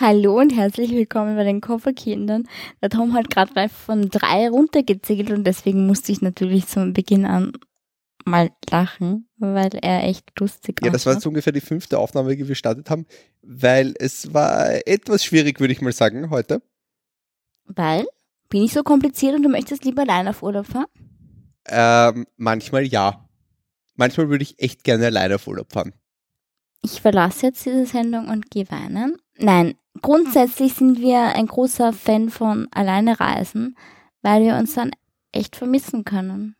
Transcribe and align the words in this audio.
Hallo 0.00 0.38
und 0.38 0.54
herzlich 0.54 0.92
willkommen 0.92 1.34
bei 1.34 1.42
den 1.42 1.60
Kofferkindern. 1.60 2.46
Der 2.80 2.88
Tom 2.88 3.14
hat 3.14 3.30
gerade 3.30 3.68
von 3.68 4.08
drei 4.08 4.48
runtergezählt 4.48 5.32
und 5.32 5.42
deswegen 5.42 5.88
musste 5.88 6.12
ich 6.12 6.22
natürlich 6.22 6.68
zum 6.68 6.92
Beginn 6.92 7.26
an 7.26 7.50
mal 8.24 8.52
lachen, 8.70 9.28
weil 9.38 9.70
er 9.74 10.04
echt 10.04 10.38
lustig 10.38 10.80
war. 10.80 10.86
Ja, 10.86 10.92
das 10.92 11.04
war 11.04 11.14
jetzt 11.14 11.26
ungefähr 11.26 11.52
die 11.52 11.60
fünfte 11.60 11.98
Aufnahme, 11.98 12.30
die 12.30 12.38
wir 12.38 12.46
gestartet 12.46 12.90
haben, 12.90 13.06
weil 13.42 13.94
es 13.98 14.32
war 14.32 14.86
etwas 14.86 15.24
schwierig, 15.24 15.58
würde 15.58 15.72
ich 15.72 15.80
mal 15.80 15.90
sagen, 15.90 16.30
heute. 16.30 16.62
Weil? 17.64 18.06
Bin 18.50 18.62
ich 18.62 18.72
so 18.72 18.84
kompliziert 18.84 19.34
und 19.34 19.42
du 19.42 19.48
möchtest 19.48 19.84
lieber 19.84 20.02
allein 20.02 20.28
auf 20.28 20.44
Urlaub 20.44 20.66
fahren? 20.66 20.86
Ähm, 21.66 22.24
manchmal 22.36 22.86
ja. 22.86 23.28
Manchmal 23.96 24.28
würde 24.28 24.44
ich 24.44 24.60
echt 24.60 24.84
gerne 24.84 25.06
alleine 25.06 25.34
auf 25.34 25.48
Urlaub 25.48 25.72
fahren. 25.72 25.92
Ich 26.82 27.00
verlasse 27.00 27.46
jetzt 27.46 27.66
diese 27.66 27.84
Sendung 27.84 28.28
und 28.28 28.48
gehe 28.52 28.70
weinen. 28.70 29.16
Nein, 29.38 29.74
grundsätzlich 30.02 30.74
sind 30.74 31.00
wir 31.00 31.18
ein 31.34 31.46
großer 31.46 31.92
Fan 31.92 32.28
von 32.30 32.68
alleine 32.72 33.18
reisen, 33.20 33.76
weil 34.22 34.42
wir 34.44 34.56
uns 34.56 34.74
dann 34.74 34.90
echt 35.32 35.56
vermissen 35.56 36.04
können. 36.04 36.56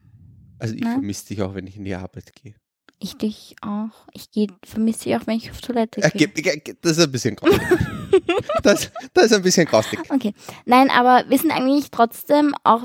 Also 0.59 0.75
ich 0.75 0.81
Nein? 0.83 0.93
vermisse 0.95 1.27
dich 1.29 1.43
auch, 1.43 1.55
wenn 1.55 1.67
ich 1.67 1.77
in 1.77 1.85
die 1.85 1.95
Arbeit 1.95 2.33
gehe. 2.35 2.55
Ich 3.01 3.17
dich 3.17 3.55
auch. 3.63 4.07
Ich 4.13 4.29
vermisse 4.65 5.05
dich 5.05 5.17
auch, 5.17 5.27
wenn 5.29 5.37
ich 5.37 5.51
auf 5.53 5.61
Toilette 5.61 6.01
gehe. 6.01 6.27
ge- 6.29 6.43
ge- 6.43 6.61
ge- 6.61 6.77
das 6.83 6.99
ist 6.99 7.05
ein 7.05 7.13
bisschen 7.13 7.37
grausig. 7.37 7.61
das, 8.63 8.91
das 9.15 9.27
ist 9.27 9.33
ein 9.35 9.43
bisschen 9.43 9.67
grausig. 9.67 10.01
Okay. 10.09 10.35
Nein, 10.65 10.91
aber 10.91 11.25
wir 11.31 11.39
sind 11.39 11.53
eigentlich 11.53 11.93
trotzdem 11.93 12.55
auch, 12.65 12.83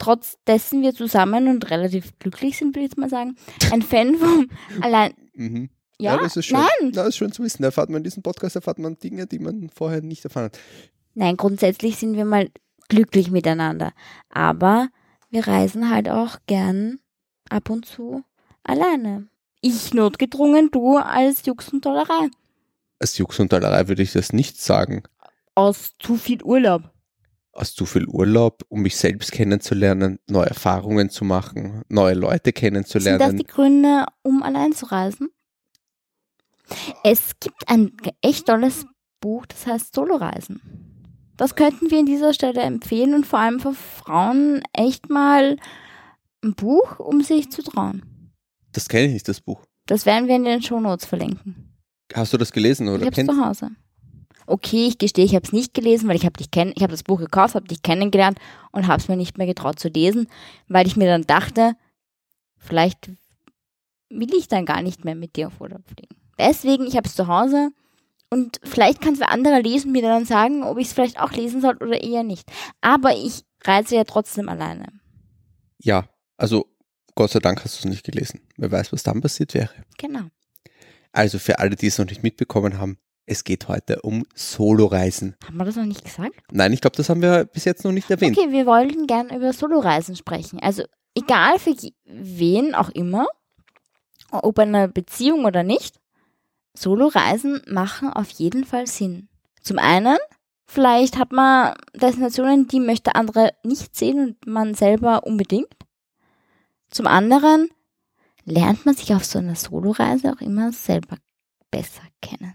trotz 0.00 0.38
dessen 0.48 0.82
wir 0.82 0.92
zusammen 0.92 1.46
und 1.46 1.70
relativ 1.70 2.18
glücklich 2.18 2.56
sind, 2.58 2.68
würde 2.74 2.80
ich 2.86 2.90
jetzt 2.90 2.98
mal 2.98 3.08
sagen, 3.08 3.36
ein 3.70 3.82
Fan 3.82 4.16
vom 4.16 4.48
allein. 4.80 5.14
Mhm. 5.34 5.70
Ja, 6.02 6.16
das 6.16 6.36
ist 6.36 6.46
schön. 6.46 6.58
nein. 6.58 6.92
Ja, 6.92 7.02
das 7.04 7.08
ist 7.08 7.16
schön 7.16 7.32
zu 7.32 7.42
wissen. 7.42 7.62
Da 7.62 7.68
erfahrt 7.68 7.90
man 7.90 7.98
in 7.98 8.04
diesem 8.04 8.22
Podcast 8.22 8.56
erfahrt 8.56 8.78
man 8.78 8.98
Dinge, 8.98 9.26
die 9.26 9.38
man 9.38 9.70
vorher 9.74 10.02
nicht 10.02 10.24
erfahren 10.24 10.46
hat. 10.46 10.58
Nein, 11.14 11.36
grundsätzlich 11.36 11.96
sind 11.96 12.16
wir 12.16 12.24
mal 12.24 12.48
glücklich 12.88 13.30
miteinander. 13.30 13.92
Aber 14.30 14.88
wir 15.30 15.46
reisen 15.46 15.90
halt 15.90 16.08
auch 16.08 16.38
gern 16.46 16.98
ab 17.48 17.70
und 17.70 17.86
zu 17.86 18.22
alleine. 18.64 19.28
Ich 19.60 19.94
notgedrungen, 19.94 20.70
du 20.70 20.96
als 20.96 21.44
Jux 21.46 21.68
und 21.68 21.82
Tollerei. 21.82 22.28
Als 22.98 23.16
Jux 23.18 23.38
und 23.38 23.52
Dollerei 23.52 23.88
würde 23.88 24.02
ich 24.02 24.12
das 24.12 24.32
nicht 24.32 24.60
sagen. 24.60 25.02
Aus 25.54 25.94
zu 25.98 26.16
viel 26.16 26.42
Urlaub. 26.42 26.90
Aus 27.52 27.74
zu 27.74 27.84
viel 27.84 28.06
Urlaub, 28.06 28.62
um 28.68 28.80
mich 28.82 28.96
selbst 28.96 29.30
kennenzulernen, 29.32 30.18
neue 30.26 30.46
Erfahrungen 30.46 31.10
zu 31.10 31.24
machen, 31.24 31.82
neue 31.88 32.14
Leute 32.14 32.44
Sind 32.46 32.54
das 32.54 32.60
kennenzulernen. 32.60 33.36
die 33.36 33.44
Gründe, 33.44 34.06
um 34.22 34.42
allein 34.42 34.72
zu 34.72 34.86
reisen? 34.86 35.28
Es 37.04 37.38
gibt 37.40 37.68
ein 37.68 37.92
echt 38.20 38.46
tolles 38.46 38.86
Buch, 39.20 39.46
das 39.46 39.66
heißt 39.66 39.94
Soloreisen. 39.94 40.60
Das 41.36 41.54
könnten 41.54 41.90
wir 41.90 41.98
an 41.98 42.06
dieser 42.06 42.34
Stelle 42.34 42.60
empfehlen 42.60 43.14
und 43.14 43.26
vor 43.26 43.38
allem 43.38 43.58
für 43.60 43.72
Frauen 43.72 44.62
echt 44.72 45.10
mal 45.10 45.56
ein 46.44 46.54
Buch, 46.54 46.98
um 46.98 47.22
sich 47.22 47.50
zu 47.50 47.62
trauen. 47.62 48.32
Das 48.72 48.88
kenne 48.88 49.06
ich 49.06 49.12
nicht, 49.14 49.28
das 49.28 49.40
Buch. 49.40 49.64
Das 49.86 50.06
werden 50.06 50.28
wir 50.28 50.36
in 50.36 50.44
den 50.44 50.62
Shownotes 50.62 51.06
verlinken. 51.06 51.74
Hast 52.14 52.32
du 52.32 52.38
das 52.38 52.52
gelesen 52.52 52.88
oder 52.88 53.00
ich 53.00 53.06
hab's 53.06 53.16
kennst 53.16 53.32
zu 53.32 53.44
Hause. 53.44 53.70
Okay, 54.46 54.86
ich 54.86 54.98
gestehe, 54.98 55.24
ich 55.24 55.34
habe 55.34 55.46
es 55.46 55.52
nicht 55.52 55.72
gelesen, 55.72 56.08
weil 56.08 56.16
ich 56.16 56.24
habe 56.24 56.36
dich 56.36 56.50
kenn 56.50 56.72
ich 56.74 56.82
habe 56.82 56.90
das 56.90 57.04
Buch 57.04 57.18
gekauft, 57.18 57.54
habe 57.54 57.68
dich 57.68 57.82
kennengelernt 57.82 58.38
und 58.72 58.86
habe 58.86 59.00
es 59.00 59.08
mir 59.08 59.16
nicht 59.16 59.38
mehr 59.38 59.46
getraut 59.46 59.78
zu 59.78 59.88
lesen, 59.88 60.26
weil 60.68 60.86
ich 60.86 60.96
mir 60.96 61.06
dann 61.06 61.22
dachte, 61.22 61.74
vielleicht 62.56 63.10
will 64.10 64.34
ich 64.34 64.48
dann 64.48 64.66
gar 64.66 64.82
nicht 64.82 65.04
mehr 65.04 65.14
mit 65.14 65.36
dir 65.36 65.46
auf 65.46 65.60
Urlaub 65.60 65.82
fliegen. 65.86 66.21
Deswegen, 66.38 66.86
ich 66.86 66.96
habe 66.96 67.08
es 67.08 67.14
zu 67.14 67.26
Hause 67.26 67.70
und 68.30 68.60
vielleicht 68.64 69.00
kann 69.00 69.14
es 69.14 69.20
wer 69.20 69.30
anderer 69.30 69.60
lesen 69.60 69.88
und 69.88 69.92
mir 69.92 70.02
dann 70.02 70.24
sagen, 70.24 70.62
ob 70.62 70.78
ich 70.78 70.88
es 70.88 70.92
vielleicht 70.92 71.20
auch 71.20 71.32
lesen 71.32 71.60
soll 71.60 71.76
oder 71.76 72.02
eher 72.02 72.22
nicht. 72.22 72.50
Aber 72.80 73.14
ich 73.14 73.44
reise 73.64 73.96
ja 73.96 74.04
trotzdem 74.04 74.48
alleine. 74.48 74.86
Ja, 75.78 76.08
also 76.36 76.66
Gott 77.14 77.30
sei 77.30 77.40
Dank 77.40 77.64
hast 77.64 77.76
du 77.76 77.86
es 77.86 77.90
nicht 77.90 78.04
gelesen. 78.04 78.40
Wer 78.56 78.70
weiß, 78.70 78.92
was 78.92 79.02
dann 79.02 79.20
passiert 79.20 79.54
wäre. 79.54 79.70
Genau. 79.98 80.28
Also 81.12 81.38
für 81.38 81.58
alle, 81.58 81.76
die 81.76 81.88
es 81.88 81.98
noch 81.98 82.06
nicht 82.06 82.22
mitbekommen 82.22 82.78
haben, 82.78 82.98
es 83.26 83.44
geht 83.44 83.68
heute 83.68 84.00
um 84.02 84.24
Soloreisen. 84.34 85.36
Haben 85.46 85.56
wir 85.58 85.64
das 85.64 85.76
noch 85.76 85.84
nicht 85.84 86.04
gesagt? 86.04 86.34
Nein, 86.50 86.72
ich 86.72 86.80
glaube, 86.80 86.96
das 86.96 87.08
haben 87.08 87.22
wir 87.22 87.44
bis 87.44 87.64
jetzt 87.64 87.84
noch 87.84 87.92
nicht 87.92 88.10
erwähnt. 88.10 88.36
Okay, 88.36 88.50
wir 88.50 88.66
wollten 88.66 89.06
gern 89.06 89.28
über 89.28 89.52
Soloreisen 89.52 90.16
sprechen. 90.16 90.58
Also 90.60 90.84
egal 91.14 91.58
für 91.58 91.74
wen 92.04 92.74
auch 92.74 92.88
immer, 92.90 93.26
ob 94.30 94.58
eine 94.58 94.88
Beziehung 94.88 95.44
oder 95.44 95.62
nicht, 95.62 96.00
Soloreisen 96.74 97.62
machen 97.66 98.10
auf 98.10 98.30
jeden 98.30 98.64
Fall 98.64 98.86
Sinn. 98.86 99.28
Zum 99.60 99.78
einen, 99.78 100.16
vielleicht 100.66 101.18
hat 101.18 101.32
man 101.32 101.74
Destinationen, 101.94 102.66
die 102.66 102.80
möchte 102.80 103.14
andere 103.14 103.52
nicht 103.62 103.94
sehen 103.96 104.18
und 104.20 104.46
man 104.46 104.74
selber 104.74 105.24
unbedingt. 105.24 105.74
Zum 106.90 107.06
anderen 107.06 107.70
lernt 108.44 108.84
man 108.84 108.94
sich 108.94 109.14
auf 109.14 109.24
so 109.24 109.38
einer 109.38 109.54
Soloreise 109.54 110.32
auch 110.32 110.40
immer 110.40 110.72
selber 110.72 111.16
besser 111.70 112.02
kennen. 112.20 112.54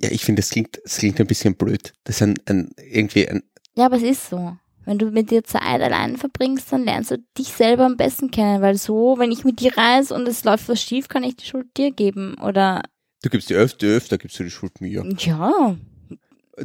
Ja, 0.00 0.10
ich 0.10 0.24
finde, 0.24 0.42
das 0.42 0.50
klingt, 0.50 0.80
das 0.82 0.98
klingt 0.98 1.20
ein 1.20 1.26
bisschen 1.26 1.54
blöd. 1.54 1.92
Das 2.04 2.16
ist 2.16 2.22
ein, 2.22 2.34
ein 2.46 2.70
irgendwie 2.76 3.28
ein, 3.28 3.42
Ja, 3.76 3.86
aber 3.86 3.96
es 3.96 4.02
ist 4.02 4.30
so. 4.30 4.56
Wenn 4.84 4.98
du 4.98 5.10
mit 5.12 5.30
dir 5.30 5.44
Zeit 5.44 5.80
allein 5.80 6.16
verbringst, 6.16 6.72
dann 6.72 6.84
lernst 6.84 7.12
du 7.12 7.18
dich 7.38 7.48
selber 7.48 7.86
am 7.86 7.96
besten 7.96 8.32
kennen, 8.32 8.62
weil 8.62 8.76
so, 8.76 9.16
wenn 9.16 9.30
ich 9.30 9.44
mit 9.44 9.60
dir 9.60 9.76
reise 9.76 10.12
und 10.12 10.26
es 10.26 10.42
läuft 10.42 10.68
was 10.68 10.82
schief, 10.82 11.08
kann 11.08 11.22
ich 11.22 11.36
die 11.36 11.44
Schuld 11.46 11.68
dir 11.76 11.92
geben. 11.92 12.36
Oder 12.42 12.82
du 13.22 13.30
gibst 13.30 13.50
die 13.50 13.54
öfter, 13.54 13.86
öfter 13.86 14.18
gibst 14.18 14.38
du 14.38 14.44
die 14.44 14.50
Schuld 14.50 14.80
mir. 14.80 15.04
ja, 15.18 15.76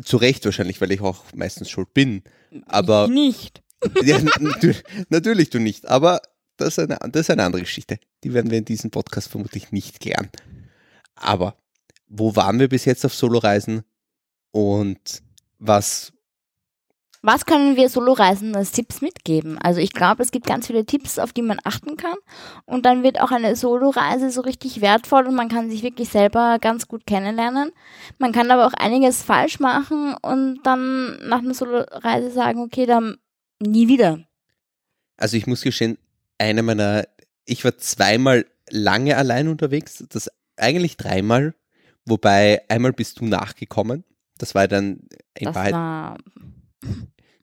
Zu 0.03 0.17
Recht 0.17 0.43
wahrscheinlich, 0.45 0.81
weil 0.81 0.91
ich 0.91 1.01
auch 1.01 1.23
meistens 1.33 1.69
schuld 1.69 1.93
bin. 1.93 2.23
Aber 2.65 3.05
ich 3.05 3.11
nicht. 3.11 3.63
ja, 4.03 4.19
natürlich, 4.39 4.83
natürlich 5.09 5.49
du 5.49 5.59
nicht. 5.59 5.87
Aber 5.87 6.21
das 6.57 6.77
ist, 6.77 6.79
eine, 6.79 6.97
das 7.11 7.21
ist 7.21 7.29
eine 7.29 7.43
andere 7.43 7.61
Geschichte. 7.61 7.99
Die 8.23 8.33
werden 8.33 8.51
wir 8.51 8.57
in 8.57 8.65
diesem 8.65 8.91
Podcast 8.91 9.29
vermutlich 9.29 9.71
nicht 9.71 9.99
klären. 9.99 10.29
Aber 11.15 11.55
wo 12.07 12.35
waren 12.35 12.59
wir 12.59 12.67
bis 12.69 12.85
jetzt 12.85 13.05
auf 13.05 13.13
Soloreisen? 13.13 13.83
Und 14.51 15.21
was 15.59 16.13
Was 17.21 17.45
können 17.45 17.75
wir 17.75 17.89
Soloreisen 17.89 18.55
als 18.55 18.71
Tipps 18.71 19.01
mitgeben? 19.01 19.57
Also 19.57 19.79
ich 19.79 19.91
glaube, 19.91 20.23
es 20.23 20.31
gibt 20.31 20.45
ganz 20.45 20.67
viele 20.67 20.85
Tipps, 20.85 21.19
auf 21.19 21.33
die 21.33 21.41
man 21.41 21.59
achten 21.63 21.97
kann. 21.97 22.15
Und 22.65 22.85
dann 22.85 23.03
wird 23.03 23.19
auch 23.19 23.31
eine 23.31 23.55
Soloreise 23.55 24.29
so 24.29 24.41
richtig 24.41 24.81
wertvoll 24.81 25.27
und 25.27 25.35
man 25.35 25.49
kann 25.49 25.69
sich 25.69 25.83
wirklich 25.83 26.09
selber 26.09 26.57
ganz 26.59 26.87
gut 26.87 27.05
kennenlernen. 27.05 27.71
Man 28.19 28.31
kann 28.31 28.51
aber 28.51 28.67
auch 28.67 28.73
einiges 28.73 29.23
falsch 29.23 29.59
machen 29.59 30.15
und 30.21 30.59
dann 30.63 31.17
nach 31.27 31.39
einer 31.39 31.53
Soloreise 31.53 32.31
sagen, 32.31 32.61
okay, 32.61 32.85
dann 32.85 33.17
nie 33.59 33.87
wieder. 33.87 34.19
Also 35.17 35.37
ich 35.37 35.47
muss 35.47 35.61
gestehen, 35.61 35.97
eine 36.37 36.61
meiner, 36.61 37.05
ich 37.45 37.65
war 37.65 37.77
zweimal 37.77 38.45
lange 38.69 39.17
allein 39.17 39.47
unterwegs, 39.47 40.03
das 40.09 40.29
eigentlich 40.55 40.97
dreimal, 40.97 41.55
wobei 42.05 42.61
einmal 42.69 42.93
bist 42.93 43.19
du 43.19 43.25
nachgekommen. 43.25 44.03
Das 44.37 44.53
war 44.53 44.67
dann 44.67 44.99
in 45.33 45.45
Das 45.45 45.55
Wahrheit, 45.55 45.73
war, 45.73 46.17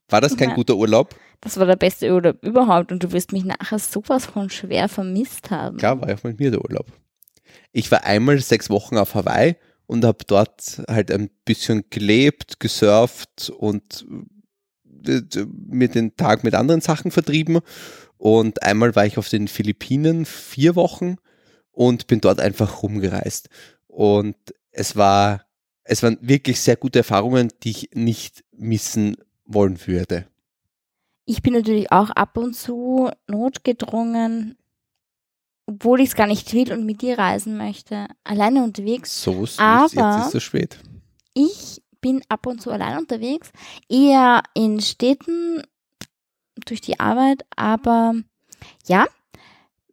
war, 0.09 0.21
das 0.21 0.37
kein 0.37 0.51
Ja. 0.51 0.55
guter 0.55 0.77
Urlaub? 0.77 1.15
das 1.41 1.59
war 1.59 1.67
der 1.67 1.77
beste 1.77 2.11
Urlaub 2.11 2.43
überhaupt 2.43 2.91
und 2.91 3.03
du 3.03 3.13
wirst 3.13 3.33
mich 3.33 3.45
nachher 3.45 3.79
sowas 3.79 4.25
von 4.25 4.49
schwer 4.49 4.89
vermisst 4.89 5.51
haben. 5.51 5.77
Klar, 5.77 6.01
war 6.01 6.09
ja 6.09 6.15
auch 6.17 6.25
mit 6.25 6.39
mir 6.41 6.51
der 6.51 6.63
Urlaub. 6.65 6.87
Ich 7.73 7.91
war 7.91 8.05
einmal 8.05 8.39
sechs 8.41 8.71
Wochen 8.71 8.97
auf 8.97 9.15
Hawaii 9.15 9.57
und 9.87 10.05
habe 10.07 10.25
dort 10.27 10.83
halt 10.89 11.11
ein 11.11 11.29
bisschen 11.45 11.85
gelebt, 11.91 12.61
gesurft 12.61 13.51
und 13.51 14.07
äh, 15.07 15.21
mir 15.69 15.89
den 15.89 16.17
Tag 16.17 16.45
mit 16.45 16.55
anderen 16.55 16.81
Sachen 16.81 17.11
vertrieben. 17.11 17.61
Und 18.17 18.63
einmal 18.63 18.97
war 18.97 19.05
ich 19.05 19.19
auf 19.19 19.29
den 19.29 19.47
Philippinen 19.49 20.25
vier 20.25 20.77
Wochen 20.77 21.17
und 21.73 22.07
bin 22.07 22.23
dort 22.23 22.41
einfach 22.41 22.83
rumgereist. 22.83 23.51
Und 23.87 24.37
es 24.71 24.97
war, 24.97 25.45
es 25.85 26.03
waren 26.03 26.19
wirklich 26.21 26.61
sehr 26.61 26.77
gute 26.77 27.01
Erfahrungen, 27.01 27.53
die 27.63 27.71
ich 27.71 27.91
nicht 27.93 28.45
missen 28.53 29.17
wollen 29.45 29.87
würde. 29.87 30.27
Ich 31.27 31.43
bin 31.43 31.55
natürlich 31.55 31.91
auch 31.93 32.11
ab 32.11 32.37
und 32.37 32.55
zu 32.55 33.11
notgedrungen, 33.29 34.59
obwohl 35.67 36.01
ich 36.01 36.09
es 36.11 36.15
gar 36.15 36.27
nicht 36.27 36.53
will 36.53 36.73
und 36.73 36.85
mit 36.85 37.03
dir 37.03 37.19
reisen 37.19 37.57
möchte, 37.57 38.07
alleine 38.25 38.63
unterwegs. 38.63 39.23
So 39.23 39.45
ist 39.45 39.59
Aber- 39.61 39.89
jetzt 40.19 40.29
ist 40.29 40.35
es 40.35 40.43
spät. 40.43 40.79
Ich 41.35 41.83
bin 42.01 42.23
ab 42.29 42.47
und 42.47 42.61
zu 42.61 42.71
allein 42.71 42.99
unterwegs, 42.99 43.51
eher 43.89 44.43
in 44.55 44.81
Städten 44.81 45.63
durch 46.67 46.81
die 46.83 47.01
Arbeit, 47.01 47.45
aber 47.57 48.15
ja, 48.87 49.07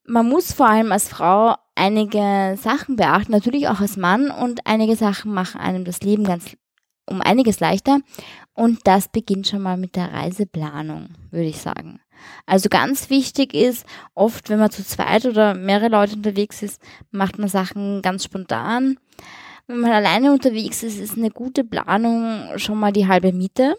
man 0.06 0.28
muss 0.28 0.52
vor 0.52 0.68
allem 0.68 0.92
als 0.92 1.08
Frau 1.08 1.56
einige 1.76 2.58
Sachen 2.62 2.96
beachten, 2.96 3.32
natürlich 3.32 3.68
auch 3.68 3.80
als 3.80 3.98
Mann 3.98 4.32
und 4.32 4.62
einige 4.66 4.96
Sachen 4.96 5.34
machen 5.34 5.60
einem 5.60 5.86
das 5.86 6.02
Leben 6.02 6.24
ganz 6.24 6.56
um 7.08 7.22
einiges 7.22 7.60
leichter 7.60 8.00
und 8.54 8.80
das 8.86 9.10
beginnt 9.10 9.48
schon 9.48 9.62
mal 9.62 9.78
mit 9.78 9.96
der 9.96 10.14
Reiseplanung, 10.14 11.10
würde 11.30 11.48
ich 11.48 11.58
sagen. 11.58 12.00
Also 12.46 12.70
ganz 12.70 13.10
wichtig 13.10 13.54
ist, 13.54 13.86
oft 14.14 14.50
wenn 14.50 14.60
man 14.60 14.72
zu 14.72 14.86
zweit 14.86 15.26
oder 15.26 15.54
mehrere 15.54 15.90
Leute 15.90 16.16
unterwegs 16.16 16.62
ist, 16.62 16.82
macht 17.10 17.40
man 17.40 17.50
Sachen 17.50 18.02
ganz 18.02 18.24
spontan. 18.24 18.98
wenn 19.68 19.80
man 19.80 19.92
alleine 19.92 20.32
unterwegs 20.32 20.84
ist, 20.84 21.00
ist 21.00 21.18
eine 21.18 21.32
gute 21.32 21.64
Planung 21.64 22.58
schon 22.58 22.80
mal 22.80 22.92
die 22.92 23.08
halbe 23.08 23.34
Miete. 23.34 23.76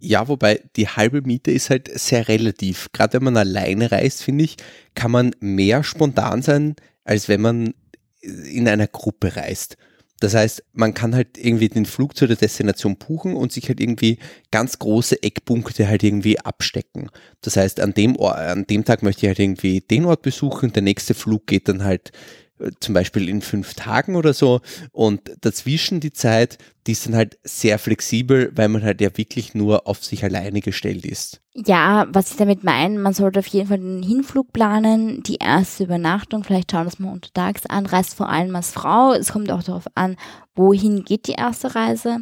Ja, 0.00 0.28
wobei 0.28 0.62
die 0.76 0.88
halbe 0.88 1.22
Miete 1.22 1.50
ist 1.50 1.70
halt 1.70 1.90
sehr 1.98 2.28
relativ. 2.28 2.88
Gerade 2.92 3.14
wenn 3.14 3.24
man 3.24 3.36
alleine 3.36 3.92
reist, 3.92 4.22
finde 4.22 4.44
ich, 4.44 4.56
kann 4.94 5.10
man 5.10 5.36
mehr 5.40 5.84
spontan 5.84 6.42
sein, 6.42 6.76
als 7.04 7.28
wenn 7.28 7.42
man 7.42 7.74
in 8.22 8.66
einer 8.66 8.86
Gruppe 8.86 9.36
reist. 9.36 9.76
Das 10.20 10.34
heißt, 10.34 10.64
man 10.74 10.92
kann 10.92 11.14
halt 11.14 11.38
irgendwie 11.38 11.70
den 11.70 11.86
Flug 11.86 12.14
zu 12.14 12.26
der 12.26 12.36
Destination 12.36 12.96
buchen 12.96 13.34
und 13.34 13.52
sich 13.52 13.68
halt 13.68 13.80
irgendwie 13.80 14.18
ganz 14.50 14.78
große 14.78 15.22
Eckpunkte 15.22 15.88
halt 15.88 16.02
irgendwie 16.02 16.38
abstecken. 16.38 17.10
Das 17.40 17.56
heißt, 17.56 17.80
an 17.80 17.94
dem, 17.94 18.16
Ort, 18.16 18.38
an 18.38 18.66
dem 18.66 18.84
Tag 18.84 19.02
möchte 19.02 19.22
ich 19.22 19.28
halt 19.28 19.38
irgendwie 19.38 19.80
den 19.80 20.04
Ort 20.04 20.20
besuchen, 20.20 20.74
der 20.74 20.82
nächste 20.82 21.14
Flug 21.14 21.46
geht 21.46 21.68
dann 21.68 21.84
halt 21.84 22.12
zum 22.80 22.94
Beispiel 22.94 23.28
in 23.28 23.42
fünf 23.42 23.74
Tagen 23.74 24.16
oder 24.16 24.32
so. 24.32 24.60
Und 24.92 25.20
dazwischen 25.40 26.00
die 26.00 26.12
Zeit, 26.12 26.58
die 26.86 26.92
ist 26.92 27.06
dann 27.06 27.14
halt 27.14 27.38
sehr 27.42 27.78
flexibel, 27.78 28.52
weil 28.54 28.68
man 28.68 28.82
halt 28.82 29.00
ja 29.00 29.16
wirklich 29.16 29.54
nur 29.54 29.86
auf 29.86 30.04
sich 30.04 30.24
alleine 30.24 30.60
gestellt 30.60 31.04
ist. 31.04 31.40
Ja, 31.54 32.06
was 32.10 32.30
ich 32.30 32.36
damit 32.36 32.64
meine, 32.64 32.98
man 32.98 33.12
sollte 33.12 33.40
auf 33.40 33.46
jeden 33.46 33.68
Fall 33.68 33.78
den 33.78 34.02
Hinflug 34.02 34.52
planen, 34.52 35.22
die 35.22 35.36
erste 35.36 35.84
Übernachtung, 35.84 36.44
vielleicht 36.44 36.70
schauen, 36.70 36.84
dass 36.84 36.98
man 36.98 37.12
untertags 37.12 37.66
anreist, 37.66 38.14
vor 38.14 38.28
allem 38.28 38.54
als 38.56 38.70
Frau. 38.70 39.12
Es 39.12 39.32
kommt 39.32 39.50
auch 39.50 39.62
darauf 39.62 39.86
an, 39.94 40.16
wohin 40.54 41.04
geht 41.04 41.26
die 41.26 41.32
erste 41.32 41.74
Reise. 41.74 42.18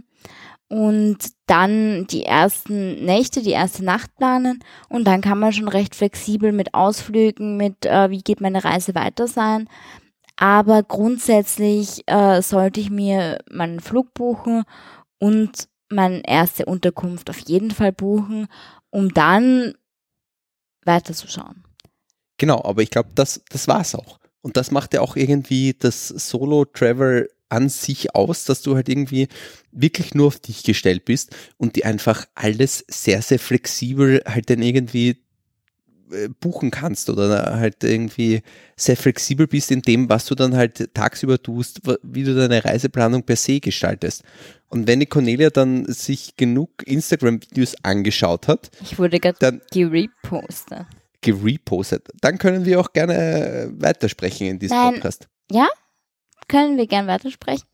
Und 0.70 1.18
dann 1.46 2.06
die 2.08 2.24
ersten 2.24 3.02
Nächte, 3.04 3.42
die 3.42 3.52
erste 3.52 3.82
Nacht 3.84 4.14
planen. 4.16 4.62
Und 4.90 5.04
dann 5.04 5.22
kann 5.22 5.38
man 5.38 5.52
schon 5.52 5.68
recht 5.68 5.94
flexibel 5.94 6.52
mit 6.52 6.74
Ausflügen, 6.74 7.56
mit 7.56 7.86
äh, 7.86 8.10
wie 8.10 8.20
geht 8.20 8.42
meine 8.42 8.62
Reise 8.64 8.94
weiter 8.94 9.26
sein. 9.26 9.68
Aber 10.40 10.84
grundsätzlich 10.84 12.04
äh, 12.06 12.40
sollte 12.42 12.78
ich 12.78 12.90
mir 12.90 13.38
meinen 13.50 13.80
Flug 13.80 14.14
buchen 14.14 14.62
und 15.18 15.68
meine 15.90 16.22
erste 16.24 16.64
Unterkunft 16.64 17.28
auf 17.28 17.40
jeden 17.40 17.72
Fall 17.72 17.92
buchen, 17.92 18.46
um 18.90 19.12
dann 19.12 19.74
weiterzuschauen. 20.84 21.64
Genau, 22.36 22.62
aber 22.64 22.82
ich 22.82 22.90
glaube, 22.90 23.10
das, 23.16 23.42
das 23.50 23.66
war 23.66 23.80
es 23.80 23.96
auch. 23.96 24.20
Und 24.40 24.56
das 24.56 24.70
macht 24.70 24.94
ja 24.94 25.00
auch 25.00 25.16
irgendwie 25.16 25.74
das 25.76 26.06
Solo-Travel 26.06 27.28
an 27.48 27.68
sich 27.68 28.14
aus, 28.14 28.44
dass 28.44 28.62
du 28.62 28.76
halt 28.76 28.88
irgendwie 28.88 29.26
wirklich 29.72 30.14
nur 30.14 30.28
auf 30.28 30.38
dich 30.38 30.62
gestellt 30.62 31.04
bist 31.04 31.34
und 31.56 31.74
die 31.74 31.84
einfach 31.84 32.26
alles 32.36 32.84
sehr, 32.88 33.22
sehr 33.22 33.40
flexibel 33.40 34.22
halt 34.24 34.50
dann 34.50 34.62
irgendwie 34.62 35.24
buchen 36.40 36.70
kannst 36.70 37.10
oder 37.10 37.58
halt 37.58 37.84
irgendwie 37.84 38.42
sehr 38.76 38.96
flexibel 38.96 39.46
bist 39.46 39.70
in 39.70 39.82
dem, 39.82 40.08
was 40.08 40.26
du 40.26 40.34
dann 40.34 40.56
halt 40.56 40.94
tagsüber 40.94 41.42
tust, 41.42 41.80
wie 42.02 42.24
du 42.24 42.34
deine 42.34 42.64
Reiseplanung 42.64 43.22
per 43.22 43.36
se 43.36 43.60
gestaltest. 43.60 44.22
Und 44.68 44.86
wenn 44.86 45.00
die 45.00 45.06
Cornelia 45.06 45.50
dann 45.50 45.86
sich 45.86 46.36
genug 46.36 46.70
Instagram-Videos 46.86 47.76
angeschaut 47.82 48.48
hat, 48.48 48.70
ich 48.82 48.98
wurde 48.98 49.18
gerade 49.18 49.60
gerepostet. 49.72 50.86
Gerepostet. 51.20 52.08
Dann 52.20 52.38
können 52.38 52.64
wir 52.64 52.80
auch 52.80 52.92
gerne 52.92 53.72
weitersprechen 53.76 54.46
in 54.46 54.58
diesem 54.58 54.76
Nein. 54.76 54.94
Podcast. 54.94 55.28
Ja? 55.50 55.68
Können 56.48 56.76
wir 56.76 56.86
gerne 56.86 57.08
weitersprechen? 57.08 57.66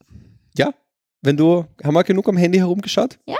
Ja. 0.56 0.72
Wenn 1.20 1.36
du, 1.36 1.64
haben 1.82 1.94
wir 1.94 2.04
genug 2.04 2.28
am 2.28 2.36
Handy 2.36 2.58
herumgeschaut? 2.58 3.18
Ja. 3.26 3.36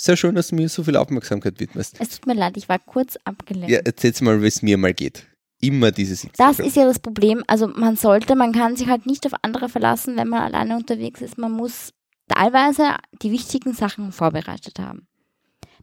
Sehr 0.00 0.16
schön, 0.16 0.34
dass 0.34 0.48
du 0.48 0.54
mir 0.54 0.66
so 0.70 0.82
viel 0.82 0.96
Aufmerksamkeit 0.96 1.60
widmest. 1.60 2.00
Es 2.00 2.08
tut 2.08 2.26
mir 2.26 2.32
leid, 2.32 2.56
ich 2.56 2.70
war 2.70 2.78
kurz 2.78 3.18
abgelenkt. 3.24 3.68
Ja, 3.68 3.80
erzähl's 3.80 4.22
mal, 4.22 4.40
wie 4.40 4.46
es 4.46 4.62
mir 4.62 4.78
mal 4.78 4.94
geht. 4.94 5.26
Immer 5.60 5.90
dieses 5.90 6.24
Instagram. 6.24 6.56
Das 6.56 6.66
ist 6.66 6.74
ja 6.74 6.86
das 6.86 7.00
Problem. 7.00 7.44
Also 7.46 7.66
man 7.66 7.96
sollte, 7.96 8.34
man 8.34 8.52
kann 8.52 8.76
sich 8.76 8.88
halt 8.88 9.04
nicht 9.04 9.26
auf 9.26 9.34
andere 9.42 9.68
verlassen, 9.68 10.16
wenn 10.16 10.28
man 10.28 10.40
alleine 10.40 10.76
unterwegs 10.76 11.20
ist. 11.20 11.36
Man 11.36 11.52
muss 11.52 11.92
teilweise 12.28 12.96
die 13.20 13.30
wichtigen 13.30 13.74
Sachen 13.74 14.10
vorbereitet 14.10 14.78
haben. 14.78 15.06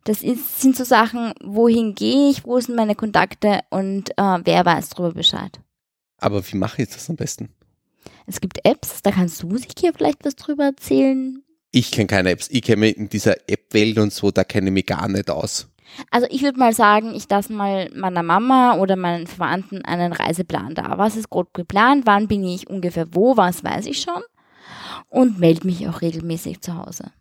Das 0.06 0.24
ist, 0.24 0.62
sind 0.62 0.76
so 0.76 0.84
Sachen, 0.84 1.34
wohin 1.44 1.94
gehe 1.94 2.32
ich, 2.32 2.44
wo 2.44 2.60
sind 2.60 2.76
meine 2.76 2.96
Kontakte 2.96 3.60
und 3.70 4.10
äh, 4.18 4.40
wer 4.44 4.66
weiß 4.66 4.90
darüber 4.90 5.14
Bescheid. 5.14 5.60
Aber 6.18 6.44
wie 6.52 6.58
mache 6.58 6.82
ich 6.82 6.90
das 6.90 7.08
am 7.12 7.18
besten? 7.18 7.50
Es 8.26 8.42
gibt 8.42 8.66
Apps, 8.66 9.04
da 9.04 9.12
kannst 9.12 9.44
du 9.44 9.56
sicher 9.58 9.94
vielleicht 9.96 10.26
was 10.26 10.36
drüber 10.36 10.64
erzählen. 10.64 11.44
Ich 11.78 11.92
kenne 11.92 12.08
keine 12.08 12.32
Apps. 12.32 12.48
Ich 12.50 12.64
kenne 12.64 12.78
mich 12.78 12.98
in 12.98 13.08
dieser 13.08 13.36
App-Welt 13.48 14.00
und 14.00 14.12
so, 14.12 14.32
da 14.32 14.44
kenne 14.44 14.70
ich 14.70 14.74
mich 14.74 14.88
gar 14.88 15.08
nicht 15.08 15.30
aus. 15.30 15.68
Also 16.10 16.26
ich 16.32 16.42
würde 16.42 16.58
mal 16.58 16.74
sagen, 16.74 17.14
ich 17.14 17.30
lasse 17.30 17.54
mal 17.54 17.92
meiner 17.94 18.24
Mama 18.24 18.78
oder 18.78 18.96
meinen 18.96 19.28
Verwandten 19.28 19.86
einen 19.86 20.12
Reiseplan 20.12 20.74
da. 20.74 20.98
Was 20.98 21.16
ist 21.16 21.30
grob 21.30 21.54
geplant? 21.54 22.08
Wann 22.08 22.28
bin 22.28 22.44
ich 22.44 22.68
ungefähr 22.68 23.14
wo? 23.14 23.38
Was 23.38 23.64
weiß 23.64 23.86
ich 23.86 24.02
schon? 24.02 24.24
Und 25.08 25.38
melde 25.38 25.68
mich 25.68 25.88
auch 25.88 26.02
regelmäßig 26.02 26.62
zu 26.62 26.76
Hause. 26.76 27.12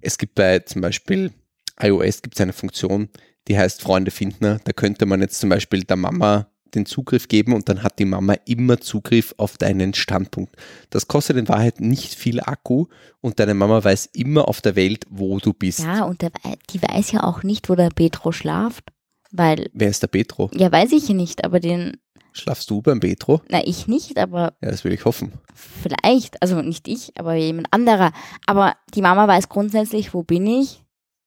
Es 0.00 0.16
gibt 0.16 0.36
bei 0.36 0.60
zum 0.60 0.80
Beispiel 0.80 1.32
iOS 1.80 2.22
gibt 2.22 2.36
es 2.36 2.40
eine 2.40 2.52
Funktion, 2.52 3.08
die 3.48 3.58
heißt 3.58 3.82
Freunde 3.82 4.12
finden. 4.12 4.60
Da 4.62 4.72
könnte 4.72 5.06
man 5.06 5.22
jetzt 5.22 5.40
zum 5.40 5.50
Beispiel 5.50 5.82
der 5.82 5.96
Mama 5.96 6.46
den 6.74 6.86
Zugriff 6.86 7.28
geben 7.28 7.52
und 7.52 7.68
dann 7.68 7.82
hat 7.82 7.98
die 7.98 8.04
Mama 8.04 8.34
immer 8.46 8.80
Zugriff 8.80 9.34
auf 9.36 9.56
deinen 9.58 9.94
Standpunkt. 9.94 10.56
Das 10.90 11.08
kostet 11.08 11.36
in 11.36 11.48
Wahrheit 11.48 11.80
nicht 11.80 12.14
viel 12.14 12.40
Akku 12.40 12.86
und 13.20 13.40
deine 13.40 13.54
Mama 13.54 13.82
weiß 13.82 14.10
immer 14.12 14.48
auf 14.48 14.60
der 14.60 14.76
Welt, 14.76 15.06
wo 15.10 15.38
du 15.38 15.52
bist. 15.52 15.80
Ja, 15.80 16.04
und 16.04 16.22
der, 16.22 16.30
die 16.70 16.82
weiß 16.82 17.12
ja 17.12 17.24
auch 17.24 17.42
nicht, 17.42 17.68
wo 17.68 17.74
der 17.74 17.90
Petro 17.90 18.32
schlaft, 18.32 18.84
weil. 19.30 19.70
Wer 19.72 19.88
ist 19.88 20.02
der 20.02 20.08
Petro? 20.08 20.50
Ja, 20.54 20.70
weiß 20.70 20.92
ich 20.92 21.08
nicht, 21.10 21.44
aber 21.44 21.60
den. 21.60 21.96
Schlafst 22.32 22.68
du 22.68 22.82
beim 22.82 22.98
Petro? 22.98 23.42
Na, 23.48 23.64
ich 23.64 23.86
nicht, 23.86 24.18
aber. 24.18 24.54
Ja, 24.60 24.70
das 24.70 24.84
will 24.84 24.92
ich 24.92 25.04
hoffen. 25.04 25.32
Vielleicht, 25.54 26.42
also 26.42 26.60
nicht 26.62 26.88
ich, 26.88 27.12
aber 27.16 27.34
jemand 27.34 27.68
anderer. 27.70 28.12
Aber 28.46 28.74
die 28.94 29.02
Mama 29.02 29.28
weiß 29.28 29.48
grundsätzlich, 29.48 30.14
wo 30.14 30.24
bin 30.24 30.46
ich 30.46 30.84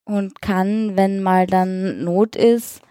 und 0.07 0.41
kann, 0.41 0.97
wenn 0.97 1.21
mal 1.21 1.47
dann 1.47 2.03
Not 2.03 2.35
ist, 2.35 2.81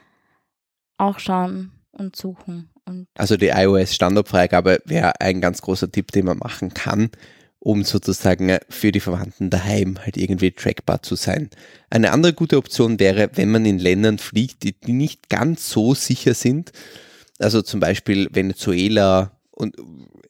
auch 0.99 1.19
schauen, 1.19 1.73
und 1.96 2.16
suchen. 2.16 2.70
Und 2.84 3.08
also 3.14 3.37
die 3.37 3.48
iOS-Standardfreigabe 3.48 4.81
wäre 4.84 5.20
ein 5.20 5.40
ganz 5.40 5.62
großer 5.62 5.90
Tipp, 5.90 6.12
den 6.12 6.26
man 6.26 6.38
machen 6.38 6.72
kann, 6.72 7.10
um 7.58 7.82
sozusagen 7.84 8.58
für 8.69 8.93
die 8.93 9.00
Verwandten 9.00 9.50
daheim 9.50 9.98
halt 9.98 10.16
irgendwie 10.16 10.52
trackbar 10.52 11.02
zu 11.02 11.16
sein. 11.16 11.50
Eine 11.90 12.12
andere 12.12 12.32
gute 12.32 12.58
Option 12.58 13.00
wäre, 13.00 13.31
wenn 13.34 13.50
man 13.50 13.66
in 13.66 13.78
Ländern 13.78 14.19
fliegt, 14.19 14.62
die 14.62 14.93
nicht 14.93 15.28
ganz 15.28 15.69
so 15.69 15.94
sicher 15.94 16.34
sind, 16.34 16.72
also 17.38 17.62
zum 17.62 17.81
Beispiel 17.81 18.28
Venezuela 18.32 19.38
und 19.50 19.76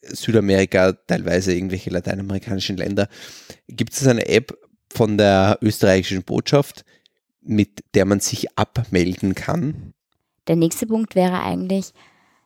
Südamerika, 0.01 0.93
teilweise 0.93 1.53
irgendwelche 1.53 1.89
lateinamerikanischen 1.89 2.77
Länder, 2.77 3.07
gibt 3.67 3.93
es 3.93 4.07
eine 4.07 4.27
App 4.27 4.57
von 4.91 5.17
der 5.17 5.59
österreichischen 5.61 6.23
Botschaft, 6.23 6.85
mit 7.41 7.83
der 7.93 8.05
man 8.05 8.19
sich 8.19 8.57
abmelden 8.57 9.35
kann 9.35 9.93
der 10.47 10.55
nächste 10.55 10.87
Punkt 10.87 11.15
wäre 11.15 11.41
eigentlich, 11.41 11.93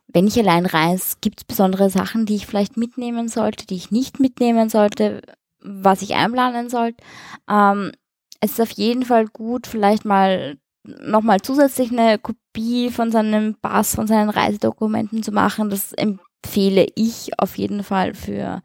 wenn 0.08 0.26
ich 0.26 0.38
allein 0.38 0.66
reise, 0.66 1.16
gibt 1.20 1.40
es 1.40 1.44
besondere 1.44 1.90
Sachen, 1.90 2.26
die 2.26 2.34
ich 2.36 2.46
vielleicht 2.46 2.76
mitnehmen 2.76 3.28
sollte, 3.28 3.66
die 3.66 3.76
ich 3.76 3.90
nicht 3.90 4.20
mitnehmen 4.20 4.68
sollte, 4.68 5.22
was 5.60 6.02
ich 6.02 6.14
einplanen 6.14 6.68
sollte. 6.68 7.02
Ähm, 7.48 7.92
es 8.40 8.52
ist 8.52 8.60
auf 8.60 8.70
jeden 8.72 9.04
Fall 9.04 9.26
gut, 9.26 9.66
vielleicht 9.66 10.04
mal 10.04 10.58
nochmal 10.84 11.40
zusätzlich 11.40 11.92
eine 11.92 12.18
Kopie 12.18 12.90
von 12.90 13.12
seinem 13.12 13.54
Pass, 13.54 13.94
von 13.94 14.06
seinen 14.06 14.30
Reisedokumenten 14.30 15.22
zu 15.22 15.30
machen. 15.30 15.70
Das 15.70 15.92
empfehle 15.92 16.86
ich 16.96 17.38
auf 17.38 17.56
jeden 17.56 17.84
Fall 17.84 18.14
für 18.14 18.62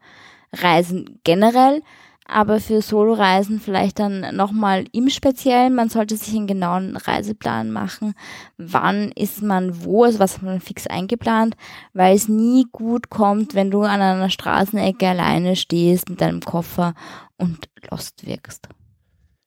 Reisen 0.52 1.20
generell 1.24 1.82
aber 2.28 2.60
für 2.60 2.82
Soloreisen 2.82 3.58
vielleicht 3.58 3.98
dann 3.98 4.36
nochmal 4.36 4.84
im 4.92 5.08
Speziellen. 5.08 5.74
Man 5.74 5.88
sollte 5.88 6.16
sich 6.16 6.34
einen 6.36 6.46
genauen 6.46 6.96
Reiseplan 6.96 7.70
machen. 7.70 8.14
Wann 8.58 9.10
ist 9.12 9.42
man 9.42 9.82
wo, 9.82 10.04
also 10.04 10.18
was 10.18 10.34
hat 10.34 10.42
man 10.42 10.60
fix 10.60 10.86
eingeplant, 10.86 11.56
weil 11.94 12.14
es 12.14 12.28
nie 12.28 12.66
gut 12.70 13.08
kommt, 13.08 13.54
wenn 13.54 13.70
du 13.70 13.82
an 13.82 14.02
einer 14.02 14.30
Straßenecke 14.30 15.08
alleine 15.08 15.56
stehst 15.56 16.10
mit 16.10 16.20
deinem 16.20 16.40
Koffer 16.40 16.94
und 17.38 17.70
lost 17.90 18.26
wirkst. 18.26 18.68